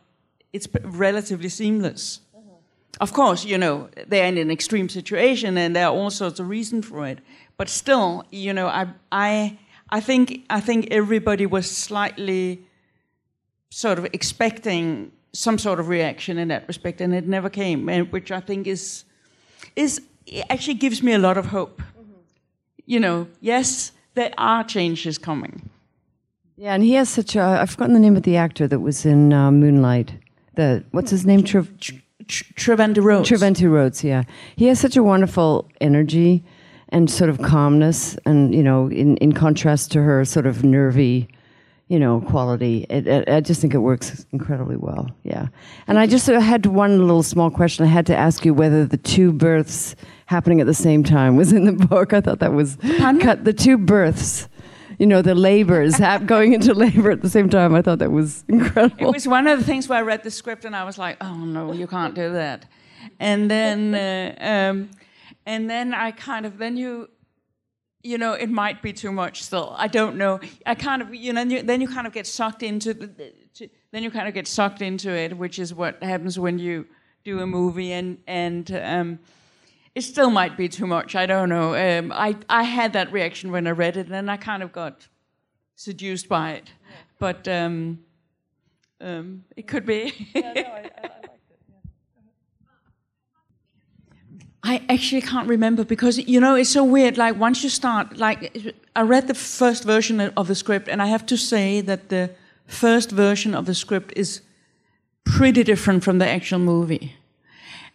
it's 0.53 0.67
relatively 0.83 1.49
seamless. 1.49 2.19
Mm-hmm. 2.37 2.49
Of 3.01 3.13
course, 3.13 3.43
you 3.43 3.57
know 3.57 3.89
they're 4.07 4.27
in 4.27 4.37
an 4.37 4.51
extreme 4.51 4.87
situation, 4.87 5.57
and 5.57 5.75
there 5.75 5.87
are 5.87 5.95
all 5.95 6.11
sorts 6.11 6.39
of 6.39 6.47
reasons 6.47 6.85
for 6.85 7.07
it. 7.07 7.19
But 7.57 7.69
still, 7.69 8.23
you 8.29 8.53
know, 8.53 8.67
I 8.67 8.85
I 9.11 9.57
I 9.89 9.99
think 9.99 10.45
I 10.51 10.59
think 10.59 10.89
everybody 10.91 11.47
was 11.47 11.69
slightly 11.69 12.68
sort 13.69 13.99
of 13.99 14.05
expecting 14.13 15.11
some 15.33 15.57
sort 15.57 15.79
of 15.79 15.87
reaction 15.89 16.37
in 16.37 16.47
that 16.47 16.67
respect, 16.67 17.01
and 17.01 17.13
it 17.13 17.27
never 17.27 17.49
came, 17.49 17.87
and 17.89 18.11
which 18.11 18.31
I 18.31 18.39
think 18.39 18.67
is 18.67 19.03
is 19.75 20.01
actually 20.49 20.75
gives 20.75 21.01
me 21.03 21.13
a 21.13 21.19
lot 21.19 21.37
of 21.37 21.47
hope. 21.47 21.81
You 22.85 22.99
know, 22.99 23.27
yes, 23.41 23.91
there 24.15 24.31
are 24.37 24.63
changes 24.63 25.17
coming. 25.19 25.69
yeah, 26.57 26.73
and 26.73 26.83
he 26.83 26.93
has 26.93 27.09
such 27.09 27.35
a. 27.35 27.41
I've 27.41 27.69
forgotten 27.69 27.93
the 27.93 27.99
name 27.99 28.17
of 28.17 28.23
the 28.23 28.37
actor 28.37 28.67
that 28.67 28.79
was 28.79 29.05
in 29.05 29.31
uh, 29.33 29.51
Moonlight. 29.51 30.13
The 30.55 30.83
what's 30.91 31.11
his 31.11 31.25
name? 31.25 31.43
Trev- 31.43 31.79
Tr- 31.79 31.93
Trevante 32.55 33.03
Rhodes. 33.03 33.29
Trevante 33.29 33.69
Rhodes, 33.69 34.03
yeah. 34.03 34.23
He 34.55 34.65
has 34.67 34.79
such 34.79 34.95
a 34.97 35.03
wonderful 35.03 35.67
energy 35.81 36.43
and 36.89 37.09
sort 37.09 37.29
of 37.29 37.41
calmness, 37.43 38.17
and 38.25 38.53
you 38.53 38.63
know, 38.63 38.87
in, 38.87 39.17
in 39.17 39.31
contrast 39.33 39.91
to 39.91 40.01
her 40.01 40.25
sort 40.25 40.47
of 40.47 40.63
nervy, 40.63 41.27
you 41.89 41.99
know, 41.99 42.21
quality. 42.21 42.85
It, 42.89 43.07
it, 43.07 43.27
I 43.27 43.41
just 43.41 43.59
think 43.59 43.73
it 43.73 43.79
works 43.79 44.25
incredibly 44.31 44.77
well. 44.77 45.09
Yeah. 45.23 45.47
And 45.87 45.97
I 45.99 46.05
just 46.05 46.29
uh, 46.29 46.39
had 46.39 46.67
one 46.67 46.99
little 46.99 47.23
small 47.23 47.49
question. 47.49 47.83
I 47.83 47.87
had 47.89 48.05
to 48.05 48.15
ask 48.15 48.45
you 48.45 48.53
whether 48.53 48.85
the 48.85 48.97
two 48.97 49.33
births 49.33 49.95
happening 50.27 50.61
at 50.61 50.67
the 50.67 50.73
same 50.75 51.03
time 51.03 51.35
was 51.35 51.51
in 51.51 51.65
the 51.65 51.73
book. 51.87 52.13
I 52.13 52.21
thought 52.21 52.39
that 52.39 52.53
was 52.53 52.77
Pardon? 52.77 53.19
cut. 53.19 53.43
The 53.43 53.53
two 53.53 53.77
births. 53.77 54.47
You 54.99 55.07
know, 55.07 55.21
the 55.21 55.33
labors, 55.33 55.97
hap- 55.97 56.25
going 56.35 56.53
into 56.53 56.73
labor 56.73 57.09
at 57.09 57.21
the 57.21 57.29
same 57.29 57.49
time. 57.49 57.73
I 57.73 57.81
thought 57.81 57.99
that 57.99 58.11
was 58.11 58.43
incredible. 58.49 59.07
It 59.09 59.13
was 59.13 59.27
one 59.27 59.47
of 59.47 59.57
the 59.57 59.65
things 59.65 59.87
where 59.89 59.97
I 59.97 60.01
read 60.01 60.23
the 60.23 60.31
script 60.31 60.65
and 60.65 60.75
I 60.75 60.83
was 60.83 60.97
like, 60.97 61.15
"Oh 61.21 61.35
no, 61.37 61.71
you 61.71 61.87
can't 61.87 62.13
do 62.13 62.33
that." 62.33 62.65
And 63.17 63.49
then, 63.49 63.95
uh, 63.95 64.35
um, 64.71 64.89
and 65.45 65.69
then 65.69 65.93
I 65.93 66.11
kind 66.11 66.45
of 66.45 66.57
then 66.57 66.75
you, 66.75 67.09
you 68.01 68.17
know, 68.17 68.33
it 68.33 68.49
might 68.49 68.81
be 68.81 68.93
too 68.93 69.11
much. 69.11 69.43
Still, 69.43 69.75
I 69.77 69.87
don't 69.87 70.17
know. 70.17 70.39
I 70.65 70.75
kind 70.75 71.01
of, 71.01 71.13
you 71.13 71.33
know, 71.33 71.43
then 71.43 71.81
you 71.81 71.87
kind 71.87 72.07
of 72.07 72.13
get 72.13 72.27
sucked 72.27 72.63
into, 72.63 72.93
the, 72.93 73.33
to, 73.55 73.69
then 73.91 74.03
you 74.03 74.11
kind 74.11 74.27
of 74.27 74.33
get 74.33 74.47
sucked 74.47 74.81
into 74.81 75.11
it, 75.11 75.37
which 75.37 75.59
is 75.59 75.73
what 75.73 76.01
happens 76.01 76.39
when 76.39 76.59
you 76.59 76.87
do 77.23 77.39
a 77.39 77.47
movie, 77.47 77.91
and 77.91 78.17
and 78.27 78.71
um, 78.71 79.19
it 79.93 80.01
still 80.01 80.29
might 80.29 80.55
be 80.55 80.69
too 80.69 80.87
much. 80.87 81.15
I 81.15 81.25
don't 81.25 81.49
know. 81.49 81.75
Um, 81.75 82.11
I 82.13 82.37
I 82.47 82.63
had 82.63 82.93
that 82.93 83.11
reaction 83.11 83.51
when 83.51 83.67
I 83.67 83.71
read 83.71 83.97
it, 83.97 84.05
and 84.05 84.13
then 84.13 84.29
I 84.29 84.37
kind 84.37 84.63
of 84.63 84.71
got 84.71 85.07
seduced 85.75 86.29
by 86.29 86.51
it, 86.53 86.71
but. 87.19 87.47
Um, 87.47 87.99
um, 89.01 89.45
it 89.55 89.65
could 89.65 89.85
be. 89.85 90.29
I 90.35 90.98
actually 94.89 95.21
can't 95.21 95.47
remember 95.47 95.83
because 95.83 96.17
you 96.17 96.39
know 96.39 96.55
it's 96.55 96.69
so 96.69 96.83
weird. 96.83 97.17
Like 97.17 97.39
once 97.39 97.63
you 97.63 97.69
start, 97.69 98.17
like 98.17 98.73
I 98.95 99.01
read 99.01 99.27
the 99.27 99.33
first 99.33 99.83
version 99.83 100.19
of 100.21 100.47
the 100.47 100.55
script, 100.55 100.87
and 100.87 101.01
I 101.01 101.07
have 101.07 101.25
to 101.27 101.37
say 101.37 101.81
that 101.81 102.09
the 102.09 102.29
first 102.67 103.11
version 103.11 103.55
of 103.55 103.65
the 103.65 103.73
script 103.73 104.13
is 104.15 104.41
pretty 105.23 105.63
different 105.63 106.03
from 106.03 106.19
the 106.19 106.27
actual 106.27 106.59
movie. 106.59 107.15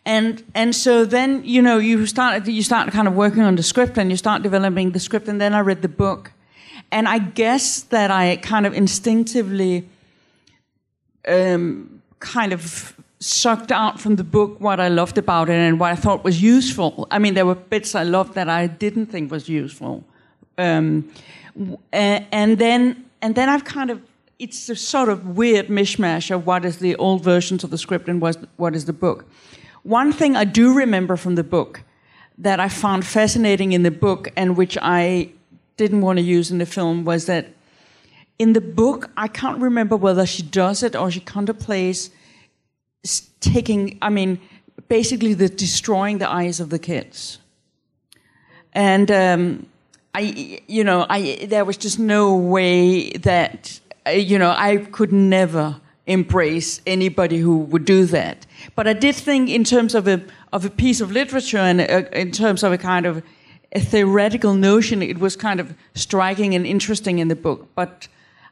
And 0.06 0.42
and 0.54 0.74
so 0.74 1.04
then 1.04 1.42
you 1.44 1.62
know 1.62 1.78
you 1.78 2.06
start 2.06 2.46
you 2.46 2.62
start 2.62 2.92
kind 2.92 3.08
of 3.08 3.14
working 3.14 3.42
on 3.42 3.56
the 3.56 3.62
script 3.62 3.98
and 3.98 4.10
you 4.10 4.16
start 4.16 4.42
developing 4.42 4.92
the 4.92 5.00
script 5.00 5.28
and 5.28 5.40
then 5.40 5.54
I 5.54 5.60
read 5.60 5.82
the 5.82 5.88
book, 5.88 6.32
and 6.90 7.08
I 7.08 7.18
guess 7.18 7.80
that 7.88 8.10
I 8.10 8.36
kind 8.36 8.66
of 8.66 8.74
instinctively 8.74 9.88
um, 11.26 12.02
kind 12.18 12.52
of 12.52 12.94
sucked 13.24 13.72
out 13.72 13.98
from 13.98 14.16
the 14.16 14.24
book 14.24 14.60
what 14.60 14.78
I 14.78 14.88
loved 14.88 15.16
about 15.16 15.48
it 15.48 15.54
and 15.54 15.80
what 15.80 15.90
I 15.90 15.94
thought 15.94 16.24
was 16.24 16.42
useful. 16.42 17.08
I 17.10 17.18
mean, 17.18 17.32
there 17.32 17.46
were 17.46 17.54
bits 17.54 17.94
I 17.94 18.02
loved 18.02 18.34
that 18.34 18.50
I 18.50 18.66
didn't 18.66 19.06
think 19.06 19.30
was 19.30 19.48
useful, 19.48 20.04
um, 20.58 21.10
and 21.92 22.58
then 22.58 23.04
and 23.22 23.34
then 23.34 23.48
I've 23.48 23.64
kind 23.64 23.90
of 23.90 24.02
it's 24.38 24.68
a 24.68 24.76
sort 24.76 25.08
of 25.08 25.36
weird 25.36 25.68
mishmash 25.68 26.30
of 26.30 26.46
what 26.46 26.64
is 26.64 26.78
the 26.78 26.96
old 26.96 27.24
versions 27.24 27.64
of 27.64 27.70
the 27.70 27.78
script 27.78 28.08
and 28.08 28.20
what 28.20 28.36
what 28.56 28.74
is 28.74 28.84
the 28.84 28.92
book. 28.92 29.24
One 29.84 30.12
thing 30.12 30.36
I 30.36 30.44
do 30.44 30.74
remember 30.74 31.16
from 31.16 31.34
the 31.34 31.44
book 31.44 31.82
that 32.36 32.60
I 32.60 32.68
found 32.68 33.06
fascinating 33.06 33.72
in 33.72 33.84
the 33.84 33.90
book 33.90 34.28
and 34.36 34.56
which 34.56 34.76
I 34.82 35.30
didn't 35.76 36.02
want 36.02 36.18
to 36.18 36.22
use 36.22 36.50
in 36.50 36.58
the 36.58 36.66
film 36.66 37.04
was 37.04 37.26
that 37.26 37.46
in 38.38 38.52
the 38.52 38.60
book, 38.60 39.10
I 39.16 39.28
can't 39.28 39.60
remember 39.60 39.96
whether 39.96 40.26
she 40.26 40.42
does 40.42 40.82
it 40.82 40.96
or 40.96 41.10
she 41.10 41.20
contemplates 41.20 42.10
taking, 43.40 43.98
I 44.02 44.10
mean, 44.10 44.38
basically 44.88 45.34
the 45.34 45.48
destroying 45.48 46.18
the 46.18 46.30
eyes 46.30 46.60
of 46.60 46.68
the 46.68 46.78
kids. 46.78 47.38
And 48.72 49.10
um, 49.10 49.66
I, 50.14 50.62
you 50.66 50.84
know, 50.84 51.06
I 51.08 51.46
there 51.48 51.64
was 51.64 51.76
just 51.76 51.98
no 51.98 52.36
way 52.36 53.10
that, 53.10 53.80
uh, 54.06 54.10
you 54.10 54.38
know, 54.38 54.50
I 54.50 54.78
could 54.78 55.12
never 55.12 55.80
embrace 56.06 56.80
anybody 56.86 57.38
who 57.38 57.58
would 57.58 57.84
do 57.84 58.04
that. 58.06 58.46
But 58.74 58.86
I 58.86 58.92
did 58.92 59.14
think, 59.14 59.48
in 59.48 59.64
terms 59.64 59.94
of 59.94 60.08
a 60.08 60.22
of 60.52 60.64
a 60.64 60.70
piece 60.70 61.00
of 61.00 61.10
literature 61.10 61.58
and 61.58 61.80
a, 61.80 61.96
uh, 61.96 62.20
in 62.20 62.30
terms 62.30 62.62
of 62.62 62.72
a 62.72 62.78
kind 62.78 63.06
of 63.06 63.22
a 63.72 63.80
theoretical 63.80 64.54
notion, 64.54 65.02
it 65.02 65.18
was 65.18 65.36
kind 65.36 65.60
of 65.60 65.74
striking 65.94 66.54
and 66.54 66.66
interesting 66.66 67.18
in 67.18 67.28
the 67.28 67.36
book. 67.36 67.68
But 67.74 68.08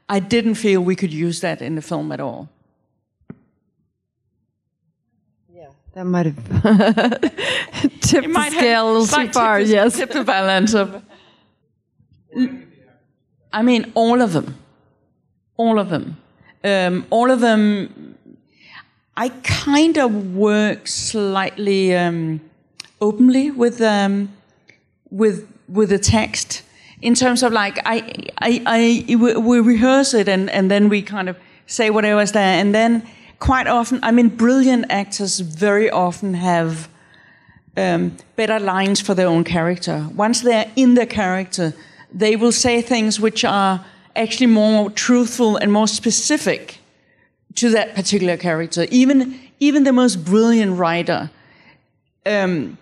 I 0.08 0.20
didn't 0.20 0.54
feel 0.54 0.80
we 0.80 0.96
could 0.96 1.12
use 1.12 1.40
that 1.40 1.62
in 1.62 1.74
the 1.74 1.82
film 1.82 2.12
at 2.12 2.20
all. 2.20 2.48
Yeah, 5.54 5.68
that 5.94 6.04
might 6.04 6.26
have 6.26 6.36
tipped 8.00 8.32
the 8.32 8.50
scale 8.50 8.90
a 8.90 8.98
little 8.98 9.06
too 9.06 9.32
far. 9.32 9.60
Yes, 9.60 9.96
tipped 9.96 10.14
the 10.14 10.24
balance 10.24 10.74
of. 10.74 11.02
I 13.52 13.62
mean, 13.62 13.92
all 13.94 14.22
of 14.22 14.32
them, 14.32 14.56
all 15.56 15.78
of 15.78 15.90
them. 15.90 16.16
Um, 16.64 17.06
all 17.10 17.30
of 17.30 17.40
them, 17.40 18.16
I 19.16 19.28
kind 19.42 19.98
of 19.98 20.34
work 20.34 20.88
slightly 20.88 21.94
um, 21.94 22.40
openly 23.00 23.50
with 23.50 23.80
um, 23.82 24.32
with 25.10 25.46
with 25.68 25.90
the 25.90 25.98
text 25.98 26.62
in 27.02 27.14
terms 27.14 27.42
of 27.42 27.52
like 27.52 27.78
I 27.84 28.14
I, 28.38 28.62
I 28.66 29.16
we 29.16 29.60
rehearse 29.60 30.14
it 30.14 30.28
and 30.28 30.48
and 30.50 30.70
then 30.70 30.88
we 30.88 31.02
kind 31.02 31.28
of 31.28 31.36
say 31.66 31.90
whatever's 31.90 32.32
there 32.32 32.60
and 32.60 32.74
then 32.74 33.06
quite 33.42 33.66
often 33.66 33.98
I 34.04 34.12
mean 34.12 34.28
brilliant 34.28 34.84
actors 34.88 35.40
very 35.40 35.90
often 35.90 36.34
have 36.34 36.88
um, 37.76 38.16
better 38.36 38.60
lines 38.60 39.00
for 39.00 39.14
their 39.14 39.26
own 39.26 39.42
character. 39.42 40.06
Once 40.14 40.42
they're 40.42 40.70
in 40.76 40.94
the 40.94 41.06
character, 41.06 41.74
they 42.12 42.36
will 42.36 42.52
say 42.52 42.80
things 42.82 43.18
which 43.18 43.44
are 43.44 43.84
actually 44.14 44.46
more 44.46 44.90
truthful 44.90 45.56
and 45.56 45.72
more 45.72 45.88
specific 45.88 46.78
to 47.56 47.70
that 47.70 47.96
particular 47.96 48.36
character. 48.36 48.86
Even 48.90 49.40
even 49.58 49.82
the 49.82 49.92
most 49.92 50.24
brilliant 50.24 50.78
writer, 50.78 51.28
um, 52.24 52.78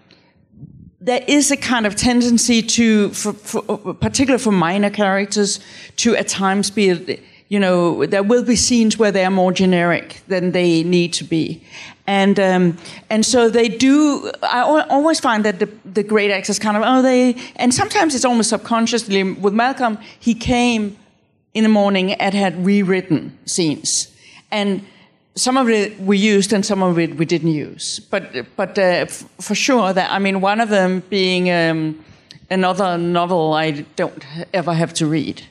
there 1.00 1.24
is 1.26 1.50
a 1.50 1.56
kind 1.56 1.86
of 1.86 1.94
tendency 1.96 2.60
to, 2.60 3.08
for, 3.10 3.32
for, 3.32 3.94
particularly 3.94 4.42
for 4.42 4.52
minor 4.52 4.90
characters, 4.90 5.60
to 5.96 6.14
at 6.16 6.28
times 6.28 6.70
be, 6.70 7.18
you 7.50 7.58
know, 7.58 8.06
there 8.06 8.22
will 8.22 8.44
be 8.44 8.56
scenes 8.56 8.96
where 8.96 9.12
they 9.12 9.24
are 9.24 9.30
more 9.30 9.52
generic 9.52 10.22
than 10.28 10.52
they 10.52 10.82
need 10.84 11.12
to 11.14 11.24
be. 11.24 11.60
And 12.06 12.40
um, 12.40 12.78
and 13.10 13.26
so 13.26 13.50
they 13.50 13.68
do. 13.68 14.30
I 14.42 14.62
always 14.88 15.20
find 15.20 15.44
that 15.44 15.58
the, 15.58 15.68
the 15.84 16.02
great 16.02 16.30
actors 16.30 16.58
kind 16.58 16.76
of 16.76 16.82
oh 16.86 17.02
they 17.02 17.36
and 17.56 17.74
sometimes 17.74 18.14
it's 18.14 18.24
almost 18.24 18.48
subconsciously. 18.50 19.22
With 19.22 19.52
Malcolm, 19.52 19.98
he 20.18 20.34
came 20.34 20.96
in 21.52 21.62
the 21.62 21.68
morning 21.68 22.12
and 22.12 22.34
had 22.34 22.64
rewritten 22.64 23.36
scenes. 23.44 24.08
And 24.50 24.84
some 25.34 25.56
of 25.56 25.68
it 25.68 25.98
we 26.00 26.18
used 26.18 26.52
and 26.52 26.64
some 26.64 26.82
of 26.82 26.98
it 26.98 27.16
we 27.16 27.24
didn't 27.24 27.52
use. 27.52 28.00
But, 28.10 28.46
but 28.56 28.78
uh, 28.78 29.06
for 29.06 29.54
sure, 29.54 29.92
that 29.92 30.10
I 30.10 30.18
mean, 30.18 30.40
one 30.40 30.60
of 30.60 30.68
them 30.68 31.02
being 31.10 31.50
um, 31.50 32.04
another 32.50 32.98
novel 32.98 33.52
I 33.52 33.70
don't 33.96 34.24
ever 34.52 34.74
have 34.74 34.94
to 34.94 35.06
read. 35.06 35.42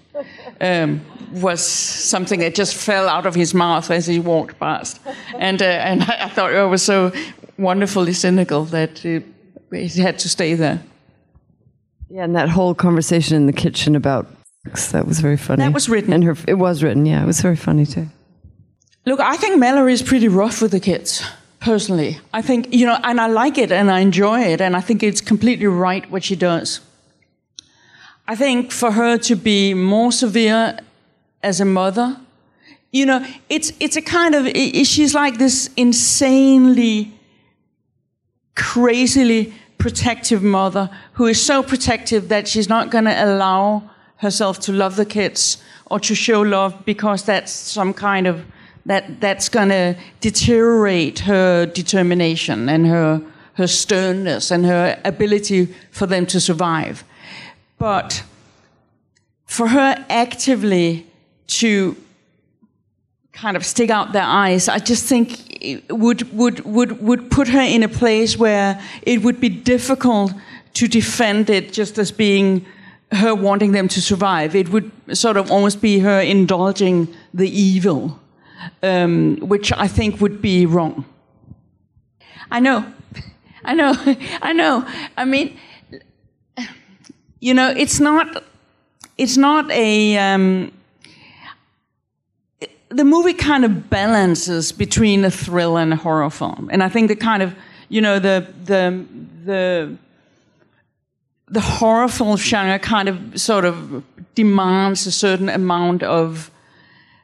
Um, 0.61 1.01
was 1.31 1.61
something 1.61 2.39
that 2.39 2.55
just 2.55 2.75
fell 2.75 3.07
out 3.09 3.25
of 3.25 3.35
his 3.35 3.53
mouth 3.53 3.91
as 3.91 4.07
he 4.07 4.19
walked 4.19 4.59
past, 4.59 4.99
and 5.35 5.61
uh, 5.61 5.65
and 5.65 6.03
I, 6.03 6.29
thought 6.29 6.53
it 6.53 6.69
was 6.69 6.81
so 6.81 7.11
wonderfully 7.57 8.13
cynical 8.13 8.65
that 8.65 9.05
it, 9.05 9.23
it 9.71 9.95
had 9.95 10.19
to 10.19 10.29
stay 10.29 10.55
there. 10.55 10.81
Yeah, 12.09 12.23
and 12.23 12.35
that 12.35 12.49
whole 12.49 12.73
conversation 12.73 13.35
in 13.35 13.45
the 13.45 13.53
kitchen 13.53 13.95
about 13.95 14.27
that 14.91 15.07
was 15.07 15.19
very 15.19 15.37
funny. 15.37 15.63
That 15.63 15.73
was 15.73 15.89
written. 15.89 16.13
And 16.13 16.23
her, 16.23 16.35
it 16.47 16.55
was 16.55 16.83
written, 16.83 17.05
yeah. 17.05 17.23
It 17.23 17.25
was 17.25 17.41
very 17.41 17.55
funny 17.55 17.85
too. 17.85 18.07
Look, 19.05 19.19
I 19.19 19.37
think 19.37 19.57
Mallory 19.57 19.93
is 19.93 20.01
pretty 20.01 20.27
rough 20.27 20.61
with 20.61 20.71
the 20.71 20.79
kids, 20.79 21.23
personally. 21.59 22.19
I 22.33 22.41
think, 22.41 22.73
you 22.73 22.85
know, 22.85 22.99
and 23.03 23.19
I 23.19 23.27
like 23.27 23.57
it 23.57 23.71
and 23.71 23.89
I 23.89 23.99
enjoy 23.99 24.41
it, 24.41 24.61
and 24.61 24.75
I 24.75 24.81
think 24.81 25.03
it's 25.03 25.21
completely 25.21 25.67
right 25.67 26.09
what 26.11 26.23
she 26.23 26.35
does. 26.35 26.81
I 28.27 28.35
think 28.35 28.71
for 28.71 28.91
her 28.91 29.17
to 29.17 29.35
be 29.35 29.73
more 29.73 30.11
severe 30.11 30.77
as 31.41 31.59
a 31.59 31.65
mother, 31.65 32.19
you 32.91 33.05
know, 33.05 33.25
it's, 33.49 33.71
it's 33.79 33.95
a 33.95 34.01
kind 34.01 34.35
of, 34.35 34.47
she's 34.87 35.13
like 35.13 35.37
this 35.37 35.69
insanely, 35.77 37.13
crazily 38.55 39.53
protective 39.77 40.43
mother 40.43 40.89
who 41.13 41.25
is 41.27 41.41
so 41.41 41.63
protective 41.63 42.29
that 42.29 42.47
she's 42.47 42.67
not 42.67 42.89
going 42.89 43.05
to 43.05 43.25
allow 43.25 43.89
herself 44.17 44.59
to 44.59 44.73
love 44.73 44.95
the 44.95 45.05
kids 45.05 45.63
or 45.89 45.99
to 45.99 46.13
show 46.13 46.41
love 46.41 46.85
because 46.85 47.23
that's 47.23 47.51
some 47.51 47.93
kind 47.93 48.27
of 48.27 48.45
that 48.85 49.21
that's 49.21 49.49
going 49.49 49.69
to 49.69 49.95
deteriorate 50.19 51.19
her 51.19 51.65
determination 51.65 52.69
and 52.69 52.87
her 52.87 53.21
her 53.53 53.67
sternness 53.67 54.51
and 54.51 54.65
her 54.65 54.99
ability 55.03 55.65
for 55.91 56.05
them 56.05 56.25
to 56.25 56.39
survive. 56.39 57.03
But 57.77 58.23
for 59.45 59.67
her 59.67 60.05
actively 60.09 61.08
to 61.49 61.95
kind 63.33 63.55
of 63.57 63.65
stick 63.65 63.89
out 63.89 64.11
their 64.11 64.23
eyes 64.23 64.67
i 64.67 64.79
just 64.79 65.05
think 65.05 65.85
would 65.89 66.31
would 66.33 66.59
would 66.65 67.01
would 67.01 67.31
put 67.31 67.47
her 67.47 67.61
in 67.61 67.83
a 67.83 67.87
place 67.87 68.37
where 68.37 68.81
it 69.03 69.21
would 69.23 69.39
be 69.39 69.49
difficult 69.49 70.33
to 70.73 70.87
defend 70.87 71.49
it 71.49 71.73
just 71.73 71.97
as 71.97 72.11
being 72.11 72.65
her 73.11 73.33
wanting 73.33 73.71
them 73.71 73.87
to 73.87 74.01
survive. 74.01 74.55
It 74.55 74.69
would 74.69 74.91
sort 75.13 75.37
of 75.37 75.51
almost 75.51 75.81
be 75.81 75.99
her 75.99 76.21
indulging 76.21 77.13
the 77.33 77.49
evil, 77.49 78.19
um, 78.83 79.37
which 79.37 79.71
I 79.73 79.87
think 79.87 80.21
would 80.21 80.41
be 80.41 80.65
wrong. 80.65 81.05
I 82.51 82.59
know, 82.59 82.85
I 83.65 83.73
know, 83.73 83.93
I 84.41 84.53
know. 84.53 84.87
I 85.17 85.25
mean, 85.25 85.57
you 87.39 87.53
know, 87.53 87.69
it's 87.69 87.99
not, 87.99 88.43
it's 89.17 89.37
not 89.37 89.69
a. 89.71 90.17
Um, 90.17 90.71
the 92.89 93.03
movie 93.03 93.33
kind 93.33 93.65
of 93.65 93.89
balances 93.89 94.71
between 94.71 95.23
a 95.25 95.31
thriller 95.31 95.81
and 95.81 95.93
a 95.93 95.95
horror 95.95 96.29
film, 96.29 96.69
and 96.71 96.83
I 96.83 96.89
think 96.89 97.07
the 97.07 97.15
kind 97.15 97.43
of, 97.43 97.53
you 97.89 98.01
know, 98.01 98.19
the 98.19 98.47
the 98.65 99.05
the 99.45 99.97
the 101.47 101.61
horror 101.61 102.07
film 102.07 102.37
genre 102.37 102.79
kind 102.79 103.09
of 103.09 103.39
sort 103.39 103.65
of 103.65 104.03
demands 104.35 105.07
a 105.07 105.11
certain 105.11 105.49
amount 105.49 106.03
of 106.03 106.51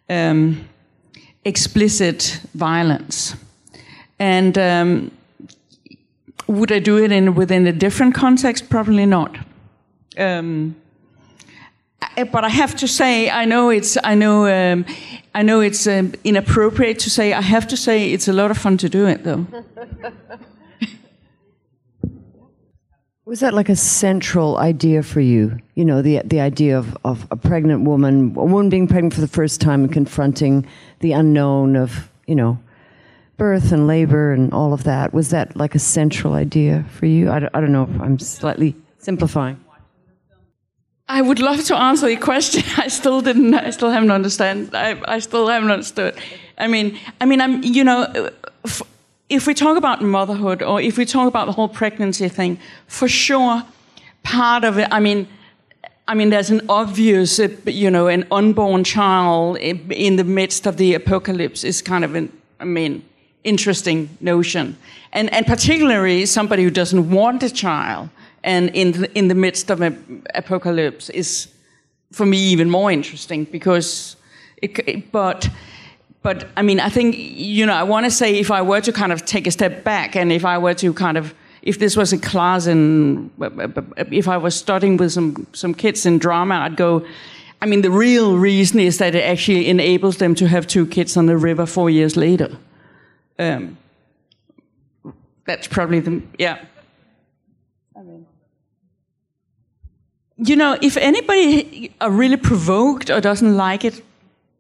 um, 0.10 0.67
explicit 1.43 2.41
violence. 2.53 3.36
And 4.19 4.57
um, 4.57 5.12
would 6.48 6.72
I 6.72 6.79
do 6.79 7.03
it 7.03 7.12
in 7.12 7.36
within 7.36 7.67
a 7.67 7.72
different 7.72 8.15
context? 8.15 8.69
Probably 8.69 9.05
not. 9.05 9.38
Um, 10.17 10.75
but 12.24 12.43
I 12.43 12.50
have 12.50 12.75
to 12.77 12.88
say, 12.88 13.29
I 13.29 13.45
know 13.45 13.69
it's, 13.69 13.98
I 14.03 14.15
know, 14.15 14.45
um, 14.48 14.86
I 15.34 15.41
know 15.41 15.60
it's 15.60 15.86
um, 15.88 16.13
inappropriate 16.24 17.00
to 17.00 17.10
say. 17.10 17.34
I 17.34 17.41
have 17.41 17.67
to 17.67 17.77
say, 17.77 18.12
it's 18.12 18.27
a 18.27 18.34
lot 18.34 18.51
of 18.51 18.57
fun 18.57 18.77
to 18.77 18.89
do 18.89 19.05
it, 19.05 19.24
though. 19.24 19.45
Was 23.25 23.39
that 23.39 23.55
like 23.55 23.69
a 23.69 23.75
central 23.75 24.57
idea 24.57 25.01
for 25.01 25.19
you? 25.19 25.57
You 25.74 25.84
know, 25.84 26.03
the 26.03 26.22
the 26.24 26.39
idea 26.39 26.77
of, 26.77 26.95
of 27.03 27.27
a 27.31 27.36
pregnant 27.36 27.84
woman, 27.84 28.36
a 28.38 28.45
woman 28.45 28.69
being 28.69 28.88
pregnant 28.88 29.15
for 29.15 29.22
the 29.22 29.27
first 29.27 29.60
time 29.60 29.84
and 29.84 29.91
confronting 29.91 30.67
the 31.00 31.13
unknown 31.13 31.75
of, 31.75 32.07
you 32.27 32.36
know, 32.36 32.60
birth 33.36 33.72
and 33.72 33.88
labor 33.88 34.31
and 34.31 34.53
all 34.53 34.74
of 34.74 34.84
that. 34.84 35.12
Was 35.12 35.31
that 35.31 35.57
like 35.57 35.74
a 35.74 35.79
central 35.79 36.34
idea 36.34 36.86
for 36.91 37.07
you? 37.07 37.31
I 37.31 37.38
I 37.38 37.62
don't 37.62 37.72
know 37.72 37.89
if 37.91 38.00
I'm 38.00 38.19
slightly 38.19 38.75
simplifying. 39.00 39.60
I 41.07 41.21
would 41.21 41.39
love 41.39 41.63
to 41.65 41.75
answer 41.75 42.07
the 42.07 42.15
question. 42.15 42.63
I 42.77 42.88
still 42.88 43.21
didn't. 43.21 43.53
I 43.53 43.69
still 43.69 43.91
haven't 43.91 44.12
understand. 44.12 44.74
I, 44.74 45.00
I 45.07 45.19
still 45.19 45.47
haven't 45.47 45.71
understood. 45.71 46.15
I 46.57 46.67
mean, 46.67 46.97
I 47.21 47.25
mean, 47.25 47.41
I'm. 47.41 47.63
You 47.63 47.83
know, 47.83 48.31
if 49.29 49.47
we 49.47 49.53
talk 49.53 49.77
about 49.77 50.01
motherhood 50.01 50.62
or 50.62 50.81
if 50.81 50.97
we 50.97 51.05
talk 51.05 51.27
about 51.27 51.45
the 51.45 51.51
whole 51.51 51.69
pregnancy 51.69 52.29
thing, 52.29 52.59
for 52.88 53.07
sure, 53.07 53.63
part 54.24 54.63
of 54.63 54.79
it. 54.79 54.88
I 54.91 55.00
mean, 55.00 55.27
I 56.07 56.15
mean, 56.15 56.29
there's 56.29 56.51
an 56.51 56.62
obvious, 56.69 57.39
you 57.65 57.89
know, 57.89 58.07
an 58.07 58.25
unborn 58.31 58.83
child 58.83 59.57
in 59.57 60.15
the 60.15 60.24
midst 60.24 60.67
of 60.67 60.77
the 60.77 60.93
apocalypse 60.93 61.63
is 61.63 61.81
kind 61.81 62.03
of 62.03 62.15
an. 62.15 62.31
I 62.59 62.65
mean, 62.65 63.03
interesting 63.43 64.09
notion, 64.21 64.77
and 65.13 65.31
and 65.31 65.45
particularly 65.45 66.25
somebody 66.25 66.63
who 66.63 66.71
doesn't 66.71 67.12
want 67.12 67.43
a 67.43 67.50
child 67.50 68.09
and 68.46 68.70
in 68.75 68.92
the, 68.92 69.18
in 69.18 69.28
the 69.28 69.36
midst 69.36 69.70
of 69.72 69.82
an 69.82 70.24
apocalypse 70.36 71.10
is 71.10 71.48
for 72.12 72.25
me 72.25 72.38
even 72.38 72.70
more 72.70 72.92
interesting 72.92 73.44
because 73.46 74.16
it, 74.62 75.12
but 75.12 75.50
but 76.22 76.48
I 76.56 76.62
mean 76.62 76.80
I 76.80 76.90
think 76.90 77.16
you 77.18 77.66
know 77.66 77.74
I 77.74 77.84
want 77.84 78.06
to 78.06 78.12
say 78.12 78.40
if 78.40 78.52
I 78.52 78.62
were 78.62 78.82
to 78.82 78.94
kind 78.94 79.12
of 79.12 79.25
take 79.25 79.48
a 79.48 79.52
step 79.52 79.84
back 79.84 80.16
and 80.16 80.32
if 80.32 80.46
I 80.46 80.58
were 80.60 80.75
to 80.75 80.94
kind 80.94 81.18
of 81.18 81.34
if 81.64 81.80
this 81.80 81.98
was 81.98 82.14
a 82.14 82.20
class 82.20 82.68
and 82.68 83.32
if 84.12 84.28
I 84.28 84.38
was 84.38 84.56
studying 84.56 84.98
with 84.98 85.12
some 85.12 85.48
some 85.54 85.74
kids 85.74 86.06
in 86.06 86.20
drama 86.20 86.56
I'd 86.56 86.78
go 86.78 87.04
I 87.62 87.66
mean 87.66 87.82
the 87.82 87.92
real 87.92 88.38
reason 88.38 88.80
is 88.80 89.00
that 89.00 89.16
it 89.16 89.24
actually 89.24 89.68
enables 89.68 90.18
them 90.18 90.36
to 90.36 90.48
have 90.48 90.68
two 90.68 90.86
kids 90.86 91.18
on 91.18 91.25
the 91.25 91.36
river 91.36 91.66
four 91.66 91.90
years 91.90 92.16
later. 92.16 92.58
Um, 93.40 93.78
that's 95.46 95.68
probably 95.68 96.00
the 96.00 96.22
yeah 96.38 96.60
you 100.38 100.56
know, 100.56 100.77
if 100.82 100.98
anybody 100.98 101.94
are 102.01 102.12
really 102.12 102.38
provoked 102.38 103.10
or 103.10 103.22
doesn't 103.22 103.56
like 103.56 103.86
it, 103.86 104.04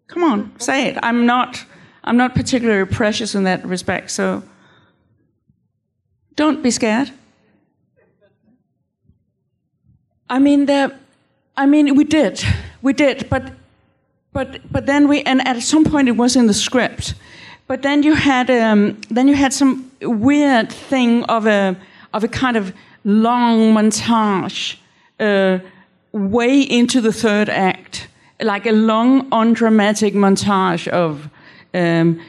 come 0.07 0.23
on, 0.23 0.57
say 0.59 0.87
it. 0.87 0.97
I'm 1.03 1.25
not, 1.25 1.65
I'm 2.03 2.17
not 2.17 2.33
particularly 2.33 2.85
precious 2.85 3.35
in 3.35 3.43
that 3.43 3.65
respect, 3.65 4.11
so 4.11 4.43
don't 6.35 6.63
be 6.63 6.71
scared. 6.71 7.11
I 10.29 10.39
mean, 10.39 10.65
there, 10.65 10.97
I 11.57 11.65
mean, 11.65 11.95
we 11.95 12.03
did, 12.03 12.43
we 12.81 12.93
did, 12.93 13.29
but, 13.29 13.51
but, 14.31 14.61
but 14.71 14.85
then 14.85 15.07
we, 15.07 15.21
and 15.23 15.45
at 15.47 15.61
some 15.61 15.83
point 15.83 16.07
it 16.07 16.13
was 16.13 16.35
in 16.35 16.47
the 16.47 16.53
script, 16.53 17.15
but 17.67 17.81
then 17.81 18.01
you 18.01 18.15
had, 18.15 18.49
um, 18.49 18.99
then 19.09 19.27
you 19.27 19.35
had 19.35 19.51
some 19.51 19.91
weird 20.01 20.71
thing 20.71 21.23
of 21.25 21.45
a, 21.45 21.75
of 22.13 22.23
a 22.23 22.27
kind 22.27 22.55
of 22.55 22.73
long 23.03 23.73
montage 23.73 24.77
uh, 25.19 25.59
way 26.11 26.61
into 26.61 27.01
the 27.01 27.13
third 27.13 27.49
act, 27.49 28.07
like 28.41 28.65
a 28.65 28.71
long, 28.71 29.27
undramatic 29.31 30.13
montage 30.13 30.87
of. 30.87 31.29
Um, 31.73 32.21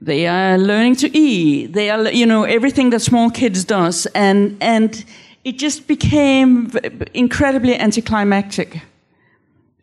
they 0.00 0.26
are 0.26 0.58
learning 0.58 0.96
to 0.96 1.16
eat. 1.16 1.72
They 1.72 1.90
are, 1.90 2.10
you 2.10 2.26
know, 2.26 2.44
everything 2.44 2.90
that 2.90 3.00
small 3.00 3.30
kids 3.30 3.64
does, 3.64 4.06
and 4.14 4.56
and 4.60 5.04
it 5.42 5.58
just 5.58 5.86
became 5.86 6.70
incredibly 7.14 7.76
anticlimactic. 7.78 8.82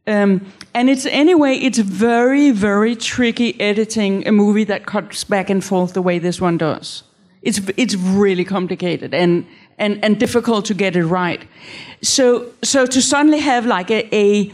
Um, 0.05 0.45
and 0.73 0.89
it's 0.89 1.05
anyway, 1.05 1.55
it's 1.55 1.79
very, 1.79 2.51
very 2.51 2.95
tricky 2.95 3.59
editing 3.59 4.27
a 4.27 4.31
movie 4.31 4.65
that 4.65 4.85
cuts 4.85 5.23
back 5.23 5.49
and 5.49 5.63
forth 5.63 5.93
the 5.93 6.01
way 6.01 6.19
this 6.19 6.41
one 6.41 6.57
does. 6.57 7.03
It's 7.41 7.61
it's 7.77 7.95
really 7.95 8.45
complicated, 8.45 9.13
and 9.13 9.45
and, 9.83 10.03
and 10.03 10.19
difficult 10.19 10.65
to 10.65 10.73
get 10.73 10.95
it 10.95 11.05
right. 11.05 11.41
So, 12.01 12.51
so 12.63 12.85
to 12.85 13.01
suddenly 13.01 13.39
have 13.39 13.65
like 13.65 13.91
a, 13.91 14.01
a, 14.15 14.51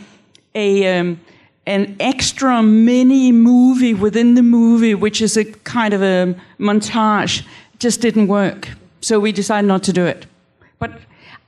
a 0.55 0.99
um, 0.99 1.19
an 1.67 1.95
extra 1.99 2.63
mini 2.63 3.31
movie 3.31 3.93
within 3.93 4.33
the 4.33 4.41
movie, 4.41 4.95
which 4.95 5.21
is 5.21 5.37
a 5.37 5.45
kind 5.45 5.93
of 5.93 6.01
a 6.01 6.35
montage, 6.57 7.45
just 7.77 8.01
didn't 8.01 8.27
work. 8.27 8.69
So 9.01 9.19
we 9.19 9.31
decided 9.31 9.67
not 9.67 9.83
to 9.83 9.93
do 9.93 10.05
it. 10.05 10.25
But 10.79 10.91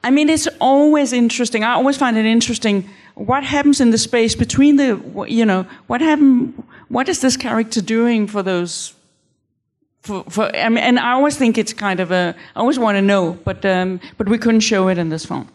I 0.04 0.12
mean, 0.12 0.30
it's 0.30 0.48
always 0.60 1.12
interesting. 1.12 1.64
I 1.64 1.74
always 1.74 1.98
find 1.98 2.18
it 2.18 2.26
interesting 2.26 2.88
what 3.16 3.44
happens 3.44 3.82
in 3.82 3.90
the 3.92 3.98
space 3.98 4.36
between 4.36 4.76
the, 4.78 5.26
you 5.28 5.46
know, 5.46 5.66
what 5.88 6.02
happened, 6.02 6.64
what 6.90 7.10
is 7.10 7.20
this 7.22 7.36
character 7.38 7.82
doing 7.82 8.28
for 8.28 8.44
those 8.44 8.94
for, 10.02 10.24
for 10.30 10.56
I 10.56 10.70
mean, 10.70 10.80
and 10.80 11.00
I 11.00 11.12
always 11.12 11.38
think 11.38 11.58
it's 11.58 11.74
kind 11.74 12.00
of 12.00 12.12
a. 12.12 12.36
I 12.56 12.60
always 12.60 12.80
want 12.80 12.98
to 12.98 13.02
know, 13.02 13.38
but 13.44 13.64
um, 13.66 14.00
but 14.18 14.28
we 14.28 14.38
couldn't 14.38 14.62
show 14.62 14.88
it 14.90 14.98
in 14.98 15.10
this 15.10 15.26
film. 15.26 15.48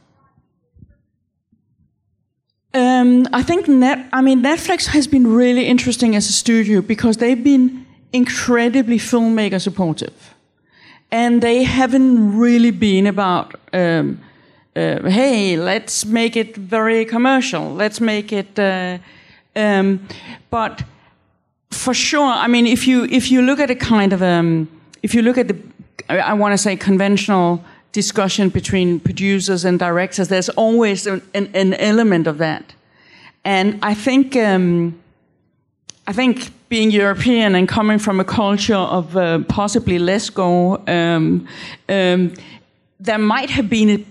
Um, 2.73 3.27
I 3.33 3.43
think 3.43 3.69
net. 3.69 4.09
I 4.13 4.23
mean, 4.23 4.43
Netflix 4.43 4.87
has 4.87 5.09
been 5.09 5.27
really 5.27 5.67
interesting 5.67 6.15
as 6.15 6.29
a 6.29 6.33
studio 6.33 6.81
because 6.81 7.17
they've 7.17 7.43
been 7.43 7.87
incredibly 8.13 8.99
filmmaker 8.99 9.61
supportive, 9.61 10.35
and 11.11 11.43
they 11.43 11.65
haven't 11.65 12.39
really 12.39 12.71
been 12.71 13.07
about. 13.07 13.55
Um, 13.73 14.21
uh, 14.77 15.09
hey, 15.09 15.57
let's 15.57 16.05
make 16.05 16.37
it 16.37 16.55
very 16.57 17.05
commercial. 17.05 17.75
Let's 17.75 18.01
make 18.01 18.33
it. 18.33 18.59
Uh, 18.59 18.99
um, 19.57 20.07
but 20.51 20.85
for 21.77 21.95
sure. 21.95 22.27
I 22.27 22.47
mean, 22.47 22.67
if 22.67 22.87
you 22.87 23.05
if 23.05 23.31
you 23.31 23.43
look 23.43 23.61
at 23.61 23.71
a 23.71 23.75
kind 23.75 24.13
of 24.13 24.23
um, 24.23 24.69
if 25.03 25.15
you 25.15 25.23
look 25.23 25.39
at 25.39 25.49
the, 25.49 25.57
I, 26.09 26.33
want 26.35 26.53
to 26.53 26.59
say 26.59 26.77
conventional 26.77 27.65
discussion 27.93 28.49
between 28.49 29.01
producers 29.01 29.65
and 29.65 29.79
directors, 29.79 30.29
there's 30.29 30.49
always 30.51 31.07
an, 31.07 31.23
an, 31.35 31.51
an 31.55 31.75
element 31.75 32.27
of 32.27 32.39
that, 32.39 32.75
and 33.45 33.79
I 33.83 33.95
think 33.95 34.37
um, 34.37 34.99
I 36.07 36.13
think 36.13 36.51
being 36.69 36.91
European 36.91 37.55
and 37.55 37.69
coming 37.69 37.99
from 37.99 38.21
a 38.21 38.25
culture 38.25 38.75
of 38.75 39.17
uh, 39.17 39.41
possibly 39.49 39.99
less 39.99 40.31
go, 40.31 40.83
um, 40.87 41.47
um, 41.89 42.35
there 42.99 43.19
might 43.19 43.51
have 43.51 43.69
been 43.69 43.91
a, 43.91 44.05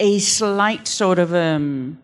a 0.00 0.18
slight 0.18 0.88
sort 0.88 1.18
of 1.18 1.32
um, 1.34 1.98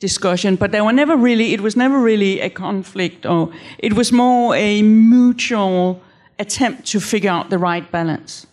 discussion, 0.00 0.56
but 0.56 0.72
there 0.72 0.82
were 0.82 0.92
never 0.92 1.16
really, 1.16 1.52
it 1.52 1.60
was 1.60 1.76
never 1.76 2.00
really 2.00 2.40
a 2.40 2.50
conflict, 2.50 3.26
or 3.26 3.52
it 3.78 3.92
was 3.92 4.10
more 4.10 4.56
a 4.56 4.82
mutual 4.82 6.02
attempt 6.38 6.86
to 6.86 7.00
figure 7.00 7.30
out 7.30 7.50
the 7.50 7.58
right 7.58 7.90
balance. 7.92 8.46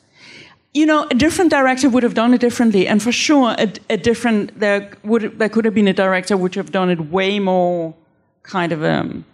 You 0.73 0.85
know, 0.85 1.07
a 1.09 1.15
different 1.15 1.49
director 1.49 1.89
would 1.89 2.03
have 2.03 2.13
done 2.13 2.33
it 2.33 2.41
differently, 2.41 2.87
and 2.87 3.01
for 3.01 3.11
sure, 3.11 3.55
a, 3.57 3.71
a 3.89 3.97
different 3.97 4.59
there 4.59 4.91
would 5.03 5.39
there 5.39 5.49
could 5.49 5.65
have 5.65 5.73
been 5.73 5.87
a 5.87 5.93
director 5.93 6.37
which 6.37 6.55
have 6.55 6.71
done 6.71 6.89
it 6.91 6.99
way 7.09 7.39
more 7.39 7.95
kind 8.43 8.71
of 8.71 8.83
um, 8.83 9.25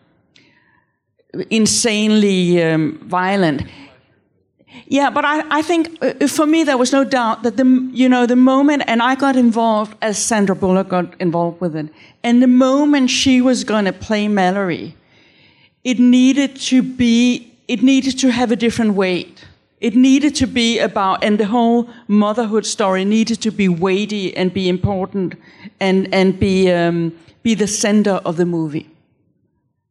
insanely 1.49 2.63
um, 2.63 2.99
violent. 3.03 3.63
Yeah, 4.87 5.09
but 5.09 5.25
I, 5.25 5.43
I 5.49 5.61
think 5.61 5.97
uh, 6.01 6.27
for 6.27 6.45
me 6.45 6.63
there 6.63 6.77
was 6.77 6.91
no 6.91 7.03
doubt 7.03 7.43
that 7.43 7.57
the 7.57 7.65
you 7.91 8.09
know 8.09 8.25
the 8.25 8.35
moment 8.35 8.83
and 8.87 9.01
I 9.01 9.15
got 9.15 9.35
involved 9.35 9.95
as 10.01 10.17
Sandra 10.17 10.55
Bullock 10.55 10.89
got 10.89 11.19
involved 11.21 11.61
with 11.61 11.75
it, 11.75 11.87
and 12.23 12.41
the 12.41 12.47
moment 12.47 13.09
she 13.09 13.41
was 13.41 13.63
going 13.63 13.85
to 13.85 13.93
play 13.93 14.27
Mallory, 14.27 14.95
it 15.83 15.99
needed 15.99 16.55
to 16.71 16.81
be 16.81 17.53
it 17.67 17.81
needed 17.81 18.19
to 18.19 18.31
have 18.31 18.51
a 18.51 18.55
different 18.55 18.93
weight. 18.95 19.45
It 19.79 19.95
needed 19.95 20.35
to 20.35 20.47
be 20.47 20.79
about 20.79 21.23
and 21.23 21.37
the 21.39 21.45
whole 21.45 21.89
motherhood 22.07 22.65
story 22.65 23.03
needed 23.03 23.41
to 23.41 23.51
be 23.51 23.67
weighty 23.67 24.35
and 24.35 24.53
be 24.53 24.69
important 24.69 25.35
and 25.79 26.13
and 26.13 26.39
be 26.39 26.71
um, 26.71 27.17
be 27.41 27.53
the 27.53 27.67
center 27.67 28.21
of 28.25 28.37
the 28.37 28.45
movie. 28.45 28.89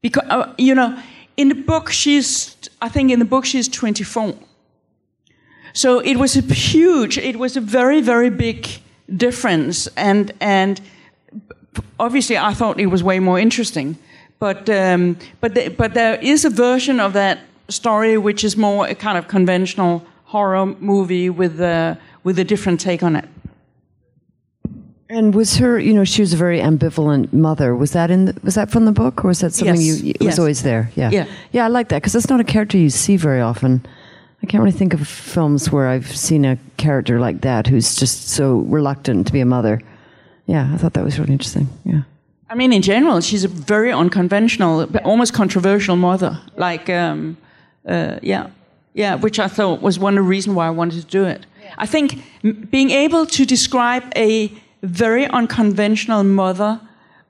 Because 0.01 0.25
uh, 0.29 0.53
you 0.59 0.75
know 0.75 0.99
in 1.37 1.49
the 1.49 1.55
book 1.55 1.91
she's 1.91 2.57
I 2.81 2.89
think 2.89 3.11
in 3.11 3.19
the 3.19 3.25
book 3.25 3.45
she's 3.45 3.69
24 3.69 4.35
so 5.73 6.01
it 6.01 6.17
was 6.17 6.37
a 6.37 6.41
huge, 6.41 7.19
it 7.19 7.37
was 7.37 7.57
a 7.57 7.61
very, 7.61 8.01
very 8.01 8.31
big 8.31 8.69
difference. 9.17 9.89
And, 9.97 10.33
and 10.41 10.81
obviously, 11.99 12.37
I 12.37 12.55
thought 12.55 12.81
it 12.81 12.87
was 12.87 13.03
way 13.03 13.21
more 13.21 13.39
interesting. 13.39 13.97
But, 14.39 14.69
um, 14.69 15.17
but, 15.41 15.55
the, 15.55 15.69
but 15.69 15.95
there 15.95 16.17
is 16.21 16.45
a 16.45 16.51
version 16.51 17.01
of 17.01 17.13
that 17.13 17.39
story 17.69 18.19
which 18.19 18.45
is 18.45 18.57
more 18.57 18.87
a 18.87 18.95
kind 18.95 19.17
of 19.17 19.29
conventional 19.29 20.05
horror 20.25 20.67
movie 20.67 21.31
with, 21.31 21.61
a 21.61 21.99
with 22.25 22.39
a 22.39 22.45
different 22.45 22.81
take 22.81 23.03
on 23.03 23.17
it. 23.17 23.29
And 25.09 25.35
was 25.35 25.57
her, 25.59 25.79
you 25.79 25.93
know, 25.93 26.05
she 26.05 26.23
was 26.23 26.33
a 26.33 26.37
very 26.39 26.59
ambivalent 26.59 27.35
mother. 27.35 27.77
Was 27.77 27.93
that 27.93 28.11
in? 28.11 28.25
The, 28.25 28.41
was 28.43 28.55
that 28.55 28.71
from 28.71 28.87
the 28.87 28.93
book, 28.93 29.23
or 29.23 29.29
was 29.29 29.41
that 29.41 29.53
something 29.53 29.77
yes. 29.77 30.03
you? 30.03 30.11
It 30.11 30.23
yes. 30.23 30.27
was 30.27 30.39
always 30.39 30.63
there. 30.63 30.91
Yeah. 30.97 31.11
Yeah. 31.11 31.27
Yeah, 31.53 31.67
I 31.67 31.69
like 31.69 31.91
that 31.91 32.01
because 32.01 32.15
it's 32.15 32.31
not 32.31 32.41
a 32.41 32.45
character 32.45 32.79
you 32.79 32.89
see 32.89 33.19
very 33.19 33.43
often. 33.43 33.85
I 34.43 34.47
can't 34.47 34.63
really 34.63 34.77
think 34.77 34.93
of 34.95 35.07
films 35.07 35.71
where 35.71 35.89
I've 35.89 36.17
seen 36.17 36.45
a 36.45 36.59
character 36.77 37.21
like 37.21 37.43
that 37.43 37.67
who's 37.69 37.95
just 37.95 38.29
so 38.29 38.59
reluctant 38.59 39.27
to 39.29 39.33
be 39.33 39.41
a 39.41 39.47
mother. 39.47 39.81
Yeah, 40.47 40.71
I 40.75 40.77
thought 40.79 40.95
that 40.95 41.05
was 41.05 41.19
really 41.19 41.33
interesting. 41.33 41.69
Yeah. 41.85 42.03
I 42.51 42.55
mean, 42.55 42.73
in 42.73 42.83
general, 42.83 43.21
she's 43.21 43.45
a 43.45 43.49
very 43.49 43.93
unconventional, 43.93 44.87
almost 45.05 45.33
controversial 45.33 45.97
mother. 45.97 46.39
Like, 46.57 46.91
um, 46.91 47.37
uh, 47.87 48.19
yeah. 48.23 48.51
Yeah, 48.95 49.15
which 49.15 49.39
I 49.39 49.49
thought 49.49 49.81
was 49.81 49.99
one 49.99 50.19
of 50.19 50.25
the 50.25 50.29
reasons 50.29 50.55
why 50.57 50.67
I 50.67 50.71
wanted 50.71 51.01
to 51.01 51.07
do 51.07 51.25
it. 51.25 51.47
I 51.79 51.87
think 51.87 52.23
m- 52.45 52.69
being 52.71 52.91
able 52.91 53.25
to 53.27 53.47
describe 53.47 54.03
a 54.17 54.53
very 54.83 55.27
unconventional 55.27 56.25
mother 56.25 56.81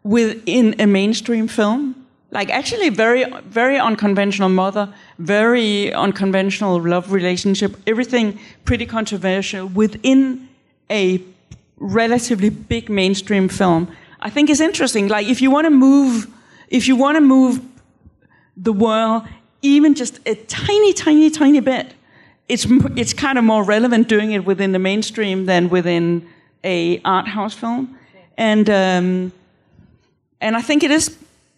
within 0.02 0.74
a 0.80 0.86
mainstream 0.86 1.46
film, 1.46 2.01
like 2.32 2.50
actually 2.50 2.88
very 2.88 3.24
very 3.44 3.78
unconventional 3.78 4.48
mother, 4.48 4.92
very 5.18 5.92
unconventional 5.92 6.82
love 6.82 7.12
relationship, 7.12 7.76
everything 7.86 8.38
pretty 8.64 8.86
controversial 8.86 9.68
within 9.68 10.48
a 10.90 11.22
relatively 11.78 12.50
big 12.50 12.88
mainstream 12.88 13.48
film. 13.48 13.86
I 14.20 14.30
think 14.30 14.50
is 14.50 14.60
interesting. 14.60 15.08
Like 15.08 15.28
if 15.28 15.40
you 15.40 15.50
want 15.50 15.66
to 15.66 15.70
move, 15.70 16.26
if 16.68 16.88
you 16.88 16.96
want 16.96 17.16
to 17.16 17.20
move 17.20 17.60
the 18.56 18.72
world 18.72 19.22
even 19.62 19.94
just 19.94 20.18
a 20.26 20.34
tiny, 20.34 20.92
tiny, 20.92 21.30
tiny 21.30 21.60
bit, 21.60 21.94
it's 22.48 22.66
it's 22.96 23.12
kind 23.12 23.38
of 23.38 23.44
more 23.44 23.62
relevant 23.62 24.08
doing 24.08 24.32
it 24.32 24.44
within 24.44 24.72
the 24.72 24.78
mainstream 24.78 25.46
than 25.46 25.68
within 25.68 26.26
a 26.64 27.00
art 27.04 27.28
house 27.28 27.54
film, 27.54 27.96
and 28.36 28.68
um, 28.68 29.32
and 30.40 30.56
I 30.56 30.62
think 30.62 30.82
it 30.82 30.90
is 30.90 31.16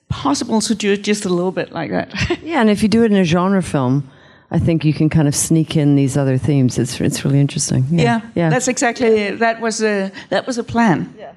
possible 0.09 0.61
to 0.61 0.75
do 0.75 0.93
it 0.93 1.03
just 1.03 1.25
a 1.25 1.29
little 1.29 1.53
bit 1.53 1.73
like 1.73 1.91
that. 1.91 2.13
Yeah, 2.43 2.61
and 2.61 2.71
if 2.71 2.83
you 2.83 2.89
do 2.89 3.03
it 3.05 3.11
in 3.11 3.17
a 3.17 3.25
genre 3.25 3.63
film, 3.63 4.09
I 4.51 4.59
think 4.59 4.85
you 4.85 4.93
can 4.93 5.09
kind 5.09 5.27
of 5.27 5.35
sneak 5.35 5.77
in 5.77 5.97
these 5.97 6.17
other 6.17 6.39
themes. 6.39 6.79
It's 6.79 7.01
it's 7.01 7.25
really 7.25 7.41
interesting. 7.41 7.85
Yeah, 7.91 8.03
yeah, 8.03 8.21
yeah. 8.35 8.51
that's 8.51 8.69
exactly 8.69 9.31
that 9.31 9.61
was 9.61 9.83
a 9.83 10.13
that 10.29 10.47
was 10.47 10.59
a 10.59 10.65
plan. 10.65 11.15
Yeah. 11.19 11.33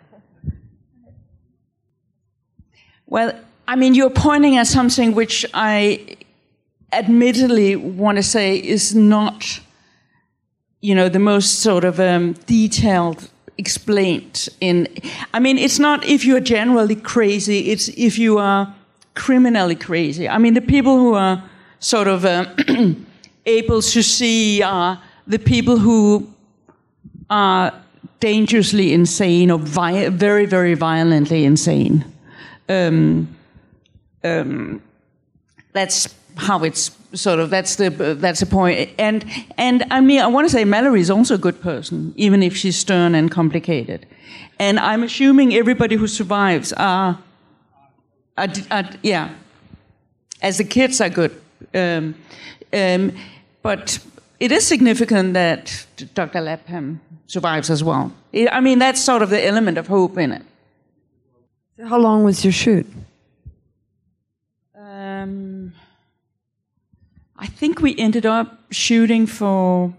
Well, 3.08 3.40
I 3.68 3.76
mean, 3.76 3.96
you're 3.96 4.10
pointing 4.10 4.58
at 4.58 4.68
something 4.68 5.16
which 5.16 5.46
I 5.54 6.18
admittedly 6.92 7.76
want 7.76 8.18
to 8.18 8.24
say 8.24 8.58
is 8.58 8.94
not, 8.94 9.62
you 10.82 10.94
know, 10.94 11.10
the 11.10 11.20
most 11.20 11.60
sort 11.60 11.84
of 11.84 12.00
um, 12.00 12.34
detailed 12.46 13.30
explained 13.58 14.50
in. 14.62 14.88
I 15.34 15.40
mean, 15.40 15.58
it's 15.58 15.80
not 15.80 16.06
if 16.06 16.26
you're 16.26 16.40
generally 16.40 16.96
crazy; 16.96 17.72
it's 17.72 17.88
if 17.90 18.18
you 18.18 18.38
are 18.38 18.74
criminally 19.14 19.76
crazy. 19.76 20.30
I 20.30 20.38
mean, 20.38 20.54
the 20.54 20.62
people 20.62 20.98
who 20.98 21.14
are 21.16 21.44
sort 21.80 22.08
of 22.08 22.26
um, 22.26 23.06
able 23.46 23.82
to 23.82 24.04
see 24.04 24.62
are 24.62 25.02
the 25.26 25.40
people 25.40 25.78
who 25.78 26.32
are 27.30 27.74
dangerously 28.20 28.94
insane 28.94 29.52
or 29.52 29.60
very, 29.60 30.46
very 30.46 30.74
violently 30.74 31.46
insane. 31.46 32.06
Um, 32.70 33.36
um, 34.24 34.82
that's 35.74 36.14
how 36.36 36.64
it's 36.64 36.90
sort 37.14 37.40
of 37.40 37.50
that's 37.50 37.76
the 37.76 37.90
that's 37.90 38.40
the 38.40 38.46
point. 38.46 38.90
And 38.98 39.26
and 39.58 39.86
I 39.92 40.02
mean, 40.02 40.22
I 40.22 40.28
want 40.28 40.48
to 40.48 40.52
say 40.52 40.66
Mallory 40.66 41.02
is 41.02 41.10
also 41.10 41.36
a 41.36 41.38
good 41.38 41.62
person, 41.62 42.14
even 42.16 42.44
if 42.44 42.56
she's 42.56 42.78
stern 42.78 43.16
and 43.16 43.32
complicated. 43.32 44.06
And 44.60 44.80
I'm 44.80 45.04
assuming 45.04 45.54
everybody 45.54 45.96
who 45.96 46.08
survives 46.08 46.74
are, 46.74 47.20
are, 48.38 48.48
are 48.72 48.90
yeah, 49.04 49.30
as 50.42 50.58
the 50.58 50.64
kids 50.64 51.00
are 51.02 51.10
good. 51.10 51.40
Um, 51.74 52.16
um, 52.74 53.12
but 53.62 54.00
it 54.40 54.52
is 54.52 54.66
significant 54.66 55.34
that 55.34 55.86
Dr. 56.14 56.42
Lapham 56.42 57.02
survives 57.28 57.70
as 57.70 57.84
well. 57.84 58.12
I 58.52 58.60
mean, 58.62 58.80
that's 58.80 59.02
sort 59.02 59.22
of 59.22 59.30
the 59.30 59.46
element 59.46 59.78
of 59.78 59.88
hope 59.88 60.18
in 60.18 60.32
it. 60.32 60.44
How 61.88 61.98
long 61.98 62.24
was 62.24 62.44
your 62.44 62.54
shoot? 62.54 62.88
I 67.40 67.46
think 67.46 67.82
we 67.82 67.96
ended 67.98 68.26
up 68.26 68.60
shooting 68.72 69.28
for 69.28 69.94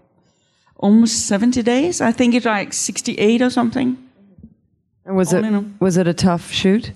almost 0.77 1.27
70 1.27 1.63
days. 1.63 2.01
I 2.01 2.11
think 2.11 2.33
it's 2.33 2.45
like 2.45 2.73
68 2.73 3.41
or 3.41 3.49
something. 3.49 3.97
And 5.05 5.15
was 5.15 5.33
All 5.33 5.43
it 5.43 5.47
in 5.47 5.77
was 5.79 5.97
it 5.97 6.07
a 6.07 6.13
tough 6.13 6.51
shoot? 6.51 6.91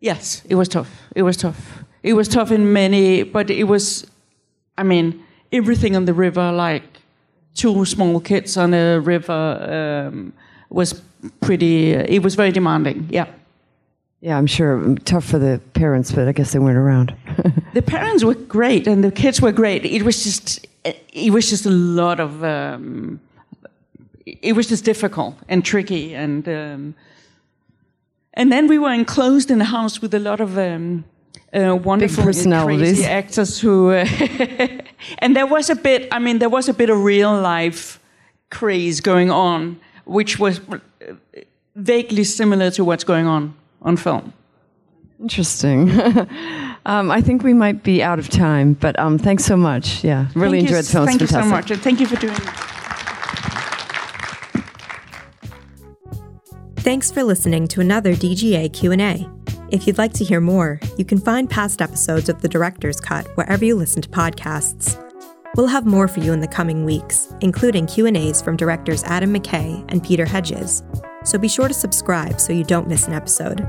Yes, 0.00 0.42
it 0.48 0.54
was 0.54 0.68
tough. 0.68 0.90
It 1.14 1.22
was 1.22 1.36
tough. 1.36 1.84
It 2.02 2.12
was 2.12 2.28
tough 2.28 2.52
in 2.52 2.72
many, 2.72 3.24
but 3.24 3.50
it 3.50 3.64
was, 3.64 4.06
I 4.76 4.84
mean, 4.84 5.24
everything 5.50 5.96
on 5.96 6.04
the 6.04 6.14
river, 6.14 6.52
like 6.52 6.84
two 7.54 7.84
small 7.84 8.20
kids 8.20 8.56
on 8.56 8.74
a 8.74 9.00
river, 9.00 10.06
um, 10.08 10.32
was 10.70 11.02
pretty, 11.40 11.92
it 11.92 12.22
was 12.22 12.36
very 12.36 12.52
demanding. 12.52 13.08
Yeah. 13.10 13.26
Yeah, 14.20 14.38
I'm 14.38 14.46
sure 14.46 14.94
tough 15.04 15.24
for 15.24 15.38
the 15.38 15.60
parents, 15.74 16.12
but 16.12 16.28
I 16.28 16.32
guess 16.32 16.52
they 16.52 16.58
weren't 16.58 16.78
around. 16.78 17.14
The 17.74 17.82
parents 17.82 18.24
were 18.24 18.34
great 18.34 18.86
and 18.86 19.04
the 19.04 19.10
kids 19.10 19.40
were 19.40 19.52
great. 19.52 19.84
It 19.84 20.02
was 20.02 20.24
just, 20.24 20.66
it 20.84 21.32
was 21.32 21.48
just 21.48 21.66
a 21.66 21.70
lot 21.70 22.18
of, 22.20 22.42
um, 22.42 23.20
it 24.26 24.54
was 24.54 24.66
just 24.66 24.84
difficult 24.84 25.36
and 25.48 25.64
tricky 25.64 26.14
and, 26.14 26.48
um, 26.48 26.94
and 28.38 28.52
then 28.52 28.68
we 28.68 28.78
were 28.78 28.92
enclosed 28.92 29.50
in 29.50 29.60
a 29.60 29.64
house 29.64 30.00
with 30.00 30.14
a 30.14 30.20
lot 30.20 30.40
of 30.40 30.56
um, 30.56 31.04
uh, 31.52 31.74
wonderful 31.74 32.22
personalities. 32.22 32.98
crazy 32.98 33.04
actors 33.04 33.60
who, 33.60 33.90
uh, 33.90 34.06
and 35.18 35.34
there 35.34 35.46
was 35.46 35.70
a 35.70 35.74
bit. 35.74 36.08
I 36.12 36.20
mean, 36.20 36.38
there 36.38 36.48
was 36.48 36.68
a 36.68 36.74
bit 36.74 36.88
of 36.88 37.02
real 37.02 37.36
life 37.40 37.98
craze 38.50 39.00
going 39.00 39.30
on, 39.30 39.80
which 40.04 40.38
was 40.38 40.60
vaguely 41.74 42.24
similar 42.24 42.70
to 42.70 42.84
what's 42.84 43.04
going 43.04 43.26
on 43.26 43.54
on 43.82 43.96
film. 43.96 44.32
Interesting. 45.20 45.88
um, 46.88 47.10
I 47.10 47.20
think 47.20 47.42
we 47.42 47.54
might 47.54 47.82
be 47.82 48.02
out 48.02 48.18
of 48.18 48.28
time, 48.28 48.72
but 48.72 48.98
um, 48.98 49.18
thanks 49.18 49.44
so 49.44 49.56
much. 49.56 50.02
Yeah, 50.02 50.28
really 50.34 50.58
Thank 50.58 50.70
enjoyed 50.70 50.78
s- 50.78 50.86
the 50.88 50.92
film. 50.92 51.08
It's 51.08 51.18
Thank 51.18 51.20
you 51.20 51.26
so 51.26 51.44
much, 51.44 51.70
and 51.70 51.80
thank 51.80 52.00
you 52.00 52.06
for 52.06 52.16
doing 52.16 52.34
it. 52.34 52.48
Thanks 56.80 57.10
for 57.10 57.22
listening 57.22 57.68
to 57.68 57.80
another 57.80 58.14
DGA 58.14 58.72
Q&A. 58.72 59.28
If 59.70 59.86
you'd 59.86 59.98
like 59.98 60.14
to 60.14 60.24
hear 60.24 60.40
more, 60.40 60.80
you 60.96 61.04
can 61.04 61.18
find 61.18 61.50
past 61.50 61.82
episodes 61.82 62.30
of 62.30 62.40
The 62.40 62.48
Director's 62.48 62.98
Cut 63.00 63.26
wherever 63.36 63.64
you 63.64 63.74
listen 63.76 64.00
to 64.00 64.08
podcasts. 64.08 64.96
We'll 65.56 65.66
have 65.66 65.84
more 65.84 66.08
for 66.08 66.20
you 66.20 66.32
in 66.32 66.40
the 66.40 66.48
coming 66.48 66.84
weeks, 66.86 67.28
including 67.42 67.86
Q&As 67.86 68.40
from 68.40 68.56
directors 68.56 69.04
Adam 69.04 69.34
McKay 69.34 69.84
and 69.88 70.02
Peter 70.02 70.24
Hedges. 70.24 70.82
So 71.24 71.36
be 71.36 71.48
sure 71.48 71.68
to 71.68 71.74
subscribe 71.74 72.40
so 72.40 72.54
you 72.54 72.64
don't 72.64 72.88
miss 72.88 73.06
an 73.06 73.12
episode. 73.12 73.68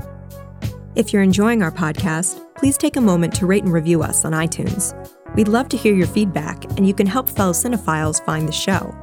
If 0.94 1.12
you're 1.12 1.22
enjoying 1.22 1.62
our 1.62 1.72
podcast, 1.72 2.40
please 2.60 2.76
take 2.76 2.96
a 2.96 3.00
moment 3.00 3.34
to 3.34 3.46
rate 3.46 3.64
and 3.64 3.72
review 3.72 4.02
us 4.02 4.26
on 4.26 4.32
iTunes. 4.32 4.94
We'd 5.34 5.48
love 5.48 5.70
to 5.70 5.78
hear 5.78 5.94
your 5.94 6.06
feedback, 6.06 6.62
and 6.76 6.86
you 6.86 6.92
can 6.92 7.06
help 7.06 7.26
fellow 7.26 7.54
cinephiles 7.54 8.22
find 8.26 8.46
the 8.46 8.52
show. 8.52 8.94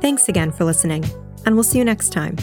Thanks 0.00 0.28
again 0.28 0.52
for 0.52 0.64
listening, 0.64 1.04
and 1.44 1.56
we'll 1.56 1.64
see 1.64 1.78
you 1.78 1.84
next 1.84 2.10
time. 2.10 2.36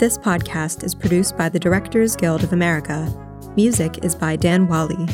This 0.00 0.18
podcast 0.18 0.82
is 0.82 0.96
produced 0.96 1.36
by 1.36 1.48
the 1.48 1.60
Directors 1.60 2.16
Guild 2.16 2.42
of 2.42 2.52
America. 2.52 3.08
Music 3.56 4.04
is 4.04 4.16
by 4.16 4.34
Dan 4.34 4.66
Wally. 4.66 5.06